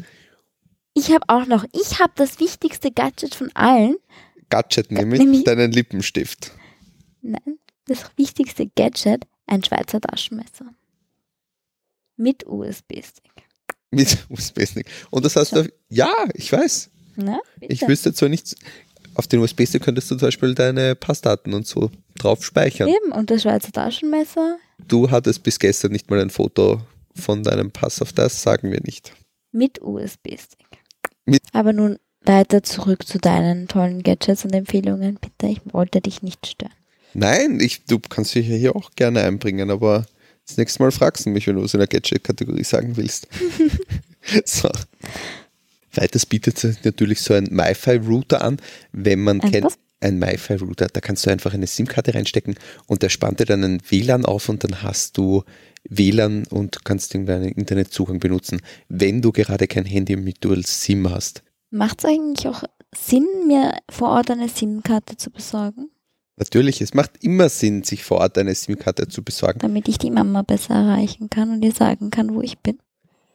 Ich 0.94 1.10
habe 1.12 1.24
auch 1.28 1.46
noch, 1.46 1.64
ich 1.72 2.00
habe 2.00 2.12
das 2.16 2.40
wichtigste 2.40 2.90
Gadget 2.90 3.34
von 3.34 3.50
allen. 3.54 3.96
Gadget 4.48 4.90
nämlich, 4.90 5.20
nämlich- 5.20 5.44
deinen 5.44 5.70
Lippenstift. 5.72 6.52
Nein, 7.22 7.58
das 7.86 8.04
wichtigste 8.16 8.66
Gadget, 8.74 9.26
ein 9.46 9.62
Schweizer 9.62 10.00
Taschenmesser. 10.00 10.74
Mit 12.16 12.44
USB-Stick. 12.46 13.30
Mit 13.94 14.18
USB-Stick. 14.28 14.86
Und 15.10 15.24
das 15.24 15.36
hast 15.36 15.54
du, 15.56 15.68
ja, 15.88 16.12
ich 16.34 16.52
weiß. 16.52 16.90
Na. 17.16 17.40
Ich 17.60 17.86
wüsste 17.86 18.14
zwar 18.14 18.28
nicht, 18.28 18.54
auf 19.14 19.26
den 19.26 19.40
USB-Stick 19.40 19.82
könntest 19.82 20.10
du 20.10 20.16
zum 20.16 20.28
Beispiel 20.28 20.54
deine 20.54 20.94
Passdaten 20.94 21.52
und 21.54 21.66
so 21.66 21.90
drauf 22.16 22.44
speichern. 22.44 22.88
Eben, 22.88 23.12
und 23.12 23.30
das 23.30 23.42
Schweizer 23.42 23.72
Taschenmesser 23.72 24.56
Du 24.88 25.10
hattest 25.10 25.42
bis 25.42 25.58
gestern 25.58 25.92
nicht 25.92 26.08
mal 26.10 26.20
ein 26.20 26.30
Foto 26.30 26.80
von 27.14 27.42
deinem 27.42 27.70
Pass 27.70 28.00
auf 28.00 28.12
das, 28.12 28.40
sagen 28.42 28.70
wir 28.70 28.80
nicht. 28.82 29.12
mit 29.52 29.82
USB-Stick. 29.82 30.66
Aber 31.52 31.72
nun 31.72 31.98
weiter 32.22 32.62
zurück 32.62 33.06
zu 33.06 33.18
deinen 33.18 33.66
tollen 33.68 34.02
Gadgets 34.02 34.44
und 34.44 34.54
Empfehlungen. 34.54 35.18
Bitte, 35.20 35.52
ich 35.52 35.60
wollte 35.72 36.00
dich 36.00 36.22
nicht 36.22 36.46
stören. 36.46 36.72
Nein, 37.14 37.58
ich, 37.60 37.84
du 37.86 37.98
kannst 37.98 38.34
dich 38.34 38.48
ja 38.48 38.54
hier 38.56 38.76
auch 38.76 38.90
gerne 38.96 39.22
einbringen, 39.22 39.70
aber 39.70 40.06
das 40.50 40.58
nächste 40.58 40.82
Mal 40.82 40.90
fragst 40.90 41.26
du 41.26 41.30
mich, 41.30 41.46
wenn 41.46 41.56
du 41.56 41.62
was 41.62 41.74
in 41.74 41.80
der 41.80 41.86
Gadget-Kategorie 41.88 42.64
sagen 42.64 42.96
willst. 42.96 43.28
so. 44.44 44.70
Weiters 45.94 46.26
bietet 46.26 46.58
sich 46.58 46.84
natürlich 46.84 47.20
so 47.20 47.34
ein 47.34 47.48
MiFi-Router 47.50 48.42
an, 48.42 48.58
wenn 48.92 49.20
man 49.20 49.40
Ein 49.40 49.50
kennt. 49.50 49.64
was? 49.66 49.78
Ein 50.02 50.18
MiFi-Router, 50.18 50.86
da 50.86 51.00
kannst 51.00 51.26
du 51.26 51.30
einfach 51.30 51.52
eine 51.52 51.66
SIM-Karte 51.66 52.14
reinstecken 52.14 52.54
und 52.86 53.02
der 53.02 53.10
spannt 53.10 53.40
dir 53.40 53.44
dann 53.44 53.62
ein 53.64 53.82
WLAN 53.86 54.24
auf 54.24 54.48
und 54.48 54.64
dann 54.64 54.82
hast 54.82 55.18
du 55.18 55.44
WLAN 55.88 56.46
und 56.46 56.84
kannst 56.84 57.14
irgendeinen 57.14 57.50
Internetzugang 57.50 58.18
benutzen, 58.18 58.62
wenn 58.88 59.20
du 59.20 59.30
gerade 59.30 59.66
kein 59.66 59.84
Handy 59.84 60.16
mit 60.16 60.42
Dual 60.42 60.64
SIM 60.64 61.10
hast. 61.10 61.42
Macht 61.70 61.98
es 61.98 62.04
eigentlich 62.06 62.48
auch 62.48 62.64
Sinn, 62.96 63.26
mir 63.46 63.74
vor 63.90 64.08
Ort 64.08 64.30
eine 64.30 64.48
SIM-Karte 64.48 65.16
zu 65.16 65.30
besorgen, 65.30 65.90
Natürlich, 66.40 66.80
es 66.80 66.94
macht 66.94 67.22
immer 67.22 67.50
Sinn, 67.50 67.84
sich 67.84 68.02
vor 68.02 68.18
Ort 68.18 68.38
eine 68.38 68.54
SIM-Karte 68.54 69.08
zu 69.08 69.22
besorgen. 69.22 69.58
damit 69.58 69.88
ich 69.88 69.98
die 69.98 70.10
Mama 70.10 70.40
besser 70.40 70.74
erreichen 70.74 71.28
kann 71.28 71.50
und 71.50 71.62
ihr 71.62 71.72
sagen 71.72 72.10
kann, 72.10 72.34
wo 72.34 72.40
ich 72.40 72.58
bin? 72.58 72.78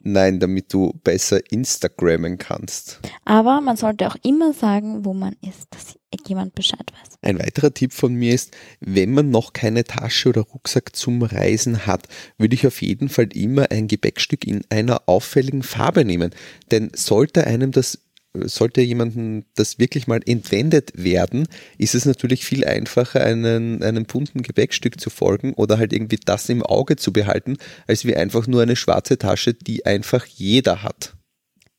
Nein, 0.01 0.39
damit 0.39 0.73
du 0.73 0.91
besser 1.03 1.39
Instagrammen 1.51 2.39
kannst. 2.39 2.99
Aber 3.23 3.61
man 3.61 3.77
sollte 3.77 4.07
auch 4.07 4.15
immer 4.23 4.53
sagen, 4.53 5.05
wo 5.05 5.13
man 5.13 5.35
ist, 5.41 5.67
dass 5.71 5.97
jemand 6.27 6.55
Bescheid 6.55 6.91
weiß. 6.91 7.17
Ein 7.21 7.39
weiterer 7.39 7.73
Tipp 7.73 7.93
von 7.93 8.13
mir 8.13 8.33
ist, 8.33 8.55
wenn 8.79 9.11
man 9.11 9.29
noch 9.29 9.53
keine 9.53 9.83
Tasche 9.83 10.29
oder 10.29 10.41
Rucksack 10.41 10.95
zum 10.95 11.21
Reisen 11.21 11.85
hat, 11.85 12.07
würde 12.37 12.55
ich 12.55 12.65
auf 12.65 12.81
jeden 12.81 13.09
Fall 13.09 13.29
immer 13.33 13.71
ein 13.71 13.87
Gepäckstück 13.87 14.45
in 14.45 14.63
einer 14.69 15.03
auffälligen 15.07 15.63
Farbe 15.63 16.05
nehmen. 16.05 16.31
Denn 16.71 16.91
sollte 16.93 17.45
einem 17.45 17.71
das 17.71 17.99
sollte 18.43 18.81
jemandem 18.81 19.45
das 19.55 19.79
wirklich 19.79 20.07
mal 20.07 20.21
entwendet 20.25 20.91
werden, 20.95 21.47
ist 21.77 21.95
es 21.95 22.05
natürlich 22.05 22.45
viel 22.45 22.65
einfacher, 22.65 23.21
einen, 23.21 23.81
einem 23.83 24.05
bunten 24.05 24.41
Gepäckstück 24.41 24.99
zu 24.99 25.09
folgen 25.09 25.53
oder 25.53 25.77
halt 25.77 25.93
irgendwie 25.93 26.19
das 26.23 26.49
im 26.49 26.63
Auge 26.63 26.95
zu 26.95 27.13
behalten, 27.13 27.57
als 27.87 28.05
wie 28.05 28.15
einfach 28.15 28.47
nur 28.47 28.61
eine 28.61 28.75
schwarze 28.75 29.17
Tasche, 29.17 29.53
die 29.53 29.85
einfach 29.85 30.25
jeder 30.25 30.83
hat. 30.83 31.15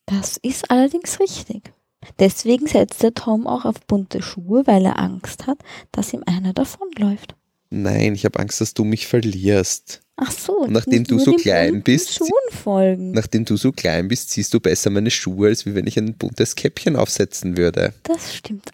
Das 0.06 0.36
ist 0.36 0.70
allerdings 0.70 1.18
richtig. 1.20 1.72
Deswegen 2.18 2.66
setzt 2.66 3.02
der 3.02 3.14
Tom 3.14 3.46
auch 3.46 3.64
auf 3.64 3.80
bunte 3.86 4.22
Schuhe, 4.22 4.66
weil 4.66 4.84
er 4.84 4.98
Angst 4.98 5.46
hat, 5.46 5.58
dass 5.90 6.12
ihm 6.12 6.22
einer 6.26 6.52
davonläuft. 6.52 7.34
Nein, 7.82 8.14
ich 8.14 8.24
habe 8.24 8.38
Angst, 8.38 8.60
dass 8.60 8.72
du 8.72 8.84
mich 8.84 9.06
verlierst. 9.06 10.00
Ach 10.16 10.30
so. 10.30 10.60
Und 10.60 10.72
nachdem 10.72 11.04
du 11.04 11.18
so 11.18 11.34
klein 11.34 11.82
bist, 11.82 12.14
Schuhen 12.14 12.30
folgen. 12.50 13.10
Nachdem 13.10 13.44
du 13.44 13.56
so 13.56 13.70
klein 13.70 14.08
bist, 14.08 14.30
siehst 14.30 14.54
du 14.54 14.60
besser 14.60 14.88
meine 14.88 15.10
Schuhe, 15.10 15.48
als 15.48 15.66
wie 15.66 15.74
wenn 15.74 15.86
ich 15.86 15.98
ein 15.98 16.14
buntes 16.14 16.56
Käppchen 16.56 16.96
aufsetzen 16.96 17.58
würde. 17.58 17.92
Das 18.04 18.34
stimmt. 18.34 18.70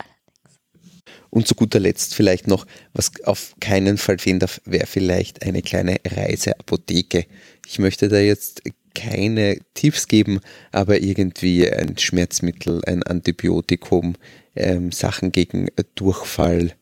Und 1.30 1.48
zu 1.48 1.54
guter 1.54 1.80
Letzt 1.80 2.14
vielleicht 2.14 2.46
noch, 2.46 2.66
was 2.92 3.10
auf 3.24 3.54
keinen 3.58 3.98
Fall 3.98 4.18
fehlen 4.18 4.38
darf, 4.38 4.60
wäre 4.66 4.86
vielleicht 4.86 5.42
eine 5.42 5.62
kleine 5.62 5.98
Reiseapotheke. 6.06 7.26
Ich 7.66 7.78
möchte 7.78 8.08
da 8.08 8.18
jetzt 8.18 8.62
keine 8.94 9.58
Tipps 9.74 10.06
geben, 10.06 10.40
aber 10.70 11.00
irgendwie 11.00 11.68
ein 11.68 11.96
Schmerzmittel, 11.98 12.82
ein 12.86 13.02
Antibiotikum, 13.02 14.14
ähm, 14.54 14.92
Sachen 14.92 15.32
gegen 15.32 15.68
Durchfall. 15.94 16.74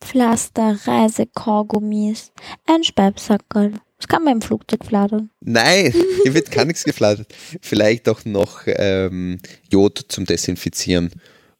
Pflaster, 0.00 0.78
Reisekaugummis, 0.84 2.32
ein 2.66 2.84
Speibsackerl. 2.84 3.72
Das 3.98 4.06
kann 4.06 4.24
man 4.24 4.34
im 4.34 4.42
Flugzeug 4.42 4.84
fladern. 4.84 5.30
Nein, 5.40 5.92
hier 6.22 6.34
wird 6.34 6.50
gar 6.50 6.64
nichts 6.64 6.84
geflattert. 6.84 7.34
Vielleicht 7.60 8.08
auch 8.08 8.24
noch 8.24 8.62
ähm, 8.66 9.38
Jod 9.70 10.06
zum 10.08 10.24
Desinfizieren 10.24 11.10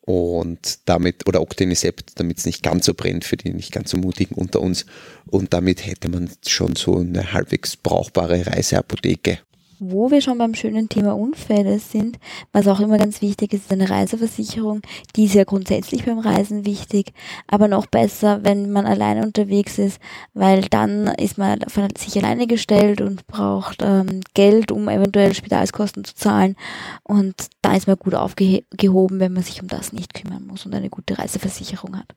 und 0.09 0.79
damit, 0.87 1.29
oder 1.29 1.43
Octenisept, 1.43 2.13
damit 2.19 2.39
es 2.39 2.47
nicht 2.47 2.63
ganz 2.63 2.87
so 2.87 2.95
brennt 2.95 3.25
für 3.25 3.37
die 3.37 3.53
nicht 3.53 3.73
ganz 3.73 3.91
so 3.91 3.99
mutigen 3.99 4.37
unter 4.37 4.61
uns. 4.61 4.87
Und 5.27 5.53
damit 5.53 5.85
hätte 5.85 6.09
man 6.09 6.31
schon 6.47 6.77
so 6.77 6.97
eine 6.97 7.35
halbwegs 7.35 7.77
brauchbare 7.77 8.47
Reiseapotheke. 8.47 9.41
Wo 9.81 10.11
wir 10.11 10.21
schon 10.21 10.39
beim 10.39 10.55
schönen 10.55 10.89
Thema 10.89 11.15
Unfälle 11.17 11.79
sind, 11.79 12.19
was 12.53 12.67
auch 12.67 12.81
immer 12.81 12.99
ganz 12.99 13.23
wichtig 13.23 13.53
ist, 13.53 13.67
ist 13.67 13.73
eine 13.73 13.89
Reiseversicherung. 13.89 14.83
Die 15.15 15.27
ist 15.27 15.35
ja 15.35 15.45
grundsätzlich 15.45 16.05
beim 16.05 16.19
Reisen 16.19 16.67
wichtig, 16.67 17.13
aber 17.47 17.69
noch 17.69 17.87
besser, 17.87 18.43
wenn 18.43 18.73
man 18.73 18.87
alleine 18.87 19.25
unterwegs 19.25 19.79
ist, 19.79 20.01
weil 20.35 20.63
dann 20.63 21.07
ist 21.07 21.39
man 21.39 21.63
auf 21.63 21.79
sich 21.97 22.17
alleine 22.17 22.47
gestellt 22.47 23.01
und 23.01 23.27
braucht 23.27 23.79
ähm, 23.83 24.21
Geld, 24.35 24.73
um 24.73 24.89
eventuell 24.89 25.35
Spitalskosten 25.35 26.05
zu 26.05 26.15
zahlen. 26.15 26.57
Und 27.05 27.35
da 27.63 27.77
ist 27.77 27.87
man 27.87 27.97
gut 27.97 28.15
aufgehoben, 28.15 29.21
wenn 29.21 29.33
man 29.33 29.43
sich 29.43 29.63
um 29.63 29.69
das 29.69 29.93
nicht 29.93 30.15
kümmern 30.15 30.47
muss 30.47 30.67
und 30.67 30.75
eine 30.75 30.91
gute 30.91 31.19
Reiseversicherung 31.19 31.97
hat. 31.97 32.15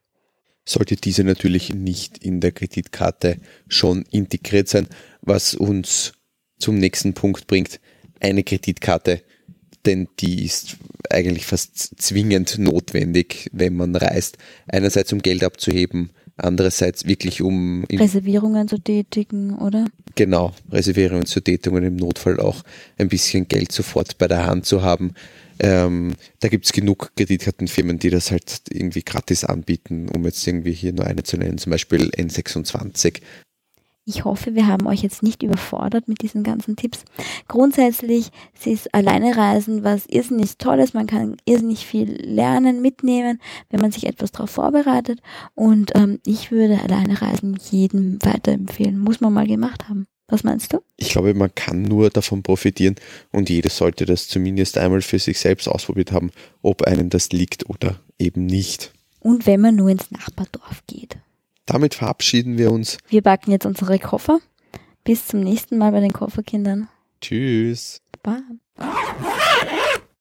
Sollte 0.66 0.96
diese 0.96 1.24
natürlich 1.24 1.74
nicht 1.74 2.20
in 2.20 2.40
der 2.40 2.52
Kreditkarte 2.52 3.38
schon 3.68 4.04
integriert 4.12 4.68
sein, 4.68 4.88
was 5.22 5.54
uns 5.56 6.14
zum 6.62 6.78
nächsten 6.78 7.14
Punkt 7.14 7.48
bringt, 7.48 7.80
eine 8.20 8.44
Kreditkarte, 8.44 9.22
denn 9.86 10.08
die 10.20 10.46
ist 10.46 10.78
eigentlich 11.10 11.46
fast 11.46 12.00
zwingend 12.02 12.58
notwendig, 12.60 13.50
wenn 13.52 13.76
man 13.76 13.96
reist. 13.96 14.38
Einerseits 14.68 15.12
um 15.12 15.22
Geld 15.22 15.44
abzuheben, 15.44 16.12
andererseits 16.38 17.06
wirklich 17.06 17.42
um 17.42 17.84
Reservierungen 17.92 18.68
zu 18.68 18.80
tätigen, 18.80 19.58
oder? 19.58 19.86
genau 20.16 20.54
Reservierungen 20.72 21.26
zu 21.26 21.42
tätigen 21.42 21.76
und 21.76 21.84
im 21.84 21.96
Notfall 21.96 22.40
auch 22.40 22.64
ein 22.98 23.10
bisschen 23.10 23.48
Geld 23.48 23.72
sofort 23.72 24.18
bei 24.18 24.28
der 24.28 24.46
Hand 24.46 24.66
zu 24.66 24.82
haben. 24.82 25.14
Ähm, 25.60 26.14
da 26.40 26.48
gibt 26.48 26.66
es 26.66 26.74
genug 26.74 27.12
Kreditkartenfirmen, 27.16 28.00
die 28.00 28.10
das 28.10 28.32
halt 28.32 28.62
irgendwie 28.70 29.04
gratis 29.04 29.44
anbieten, 29.44 30.10
um 30.10 30.26
jetzt 30.26 30.46
irgendwie 30.46 30.74
hier 30.74 30.94
nur 30.94 31.06
eine 31.06 31.24
zu 31.24 31.38
nennen, 31.38 31.58
zum 31.58 31.72
Beispiel 31.72 32.10
N26. 32.10 33.22
Ich 34.06 34.26
hoffe, 34.26 34.56
wir 34.56 34.66
haben 34.66 34.88
euch 34.88 35.04
jetzt 35.04 35.22
nicht 35.22 35.44
überfordert 35.44 36.08
mit 36.08 36.24
diesen 36.24 36.44
ganzen 36.44 36.76
Tipps. 36.76 37.06
Grundsätzlich 37.48 38.32
ist 38.66 38.94
alleine 38.96 39.38
Reisen 39.38 39.84
was 39.84 40.08
irrsinnig 40.08 40.58
Tolles. 40.58 40.96
Man 40.96 41.06
kann 41.06 41.38
irrsinnig 41.46 41.86
viel 41.86 42.12
lernen, 42.20 42.82
mitnehmen, 42.82 43.40
wenn 43.70 43.80
man 43.80 43.92
sich 43.92 44.08
etwas 44.08 44.32
darauf 44.32 44.50
vorbereitet. 44.50 45.22
Und 45.54 45.92
ähm, 45.96 46.20
ich 46.26 46.50
würde 46.52 46.82
alleine 46.82 47.22
Reisen 47.22 47.60
jedem 47.70 48.18
weiterempfehlen. 48.24 48.98
Muss 48.98 49.22
man 49.22 49.34
mal 49.34 49.46
gemacht 49.46 49.88
haben. 49.88 50.08
Was 50.28 50.44
meinst 50.44 50.74
du? 50.74 50.82
Ich 50.96 51.10
glaube, 51.10 51.34
man 51.34 51.54
kann 51.54 51.84
nur 51.84 52.10
davon 52.10 52.42
profitieren 52.42 52.96
und 53.32 53.50
jeder 53.50 53.70
sollte 53.70 54.06
das 54.06 54.30
zumindest 54.30 54.78
einmal 54.78 55.02
für 55.02 55.20
sich 55.20 55.38
selbst 55.40 55.68
ausprobiert 55.68 56.14
haben, 56.14 56.32
ob 56.62 56.84
einem 56.84 57.10
das 57.10 57.32
liegt 57.32 57.70
oder 57.70 58.00
eben 58.18 58.46
nicht. 58.46 58.94
Und 59.20 59.46
wenn 59.46 59.62
man 59.62 59.76
nur 59.76 59.90
ins 59.90 60.10
Nachbardorf 60.10 60.82
geht. 60.88 61.18
Damit 61.66 61.96
verabschieden 61.96 62.58
wir 62.58 62.72
uns. 62.72 62.98
Wir 63.08 63.22
backen 63.22 63.52
jetzt 63.52 63.66
unsere 63.66 64.00
Koffer. 64.00 64.40
Bis 65.04 65.28
zum 65.28 65.42
nächsten 65.42 65.78
Mal 65.78 65.92
bei 65.92 66.00
den 66.00 66.14
Kofferkindern. 66.14 66.88
Tschüss. 67.22 68.02
Bye. 68.24 68.42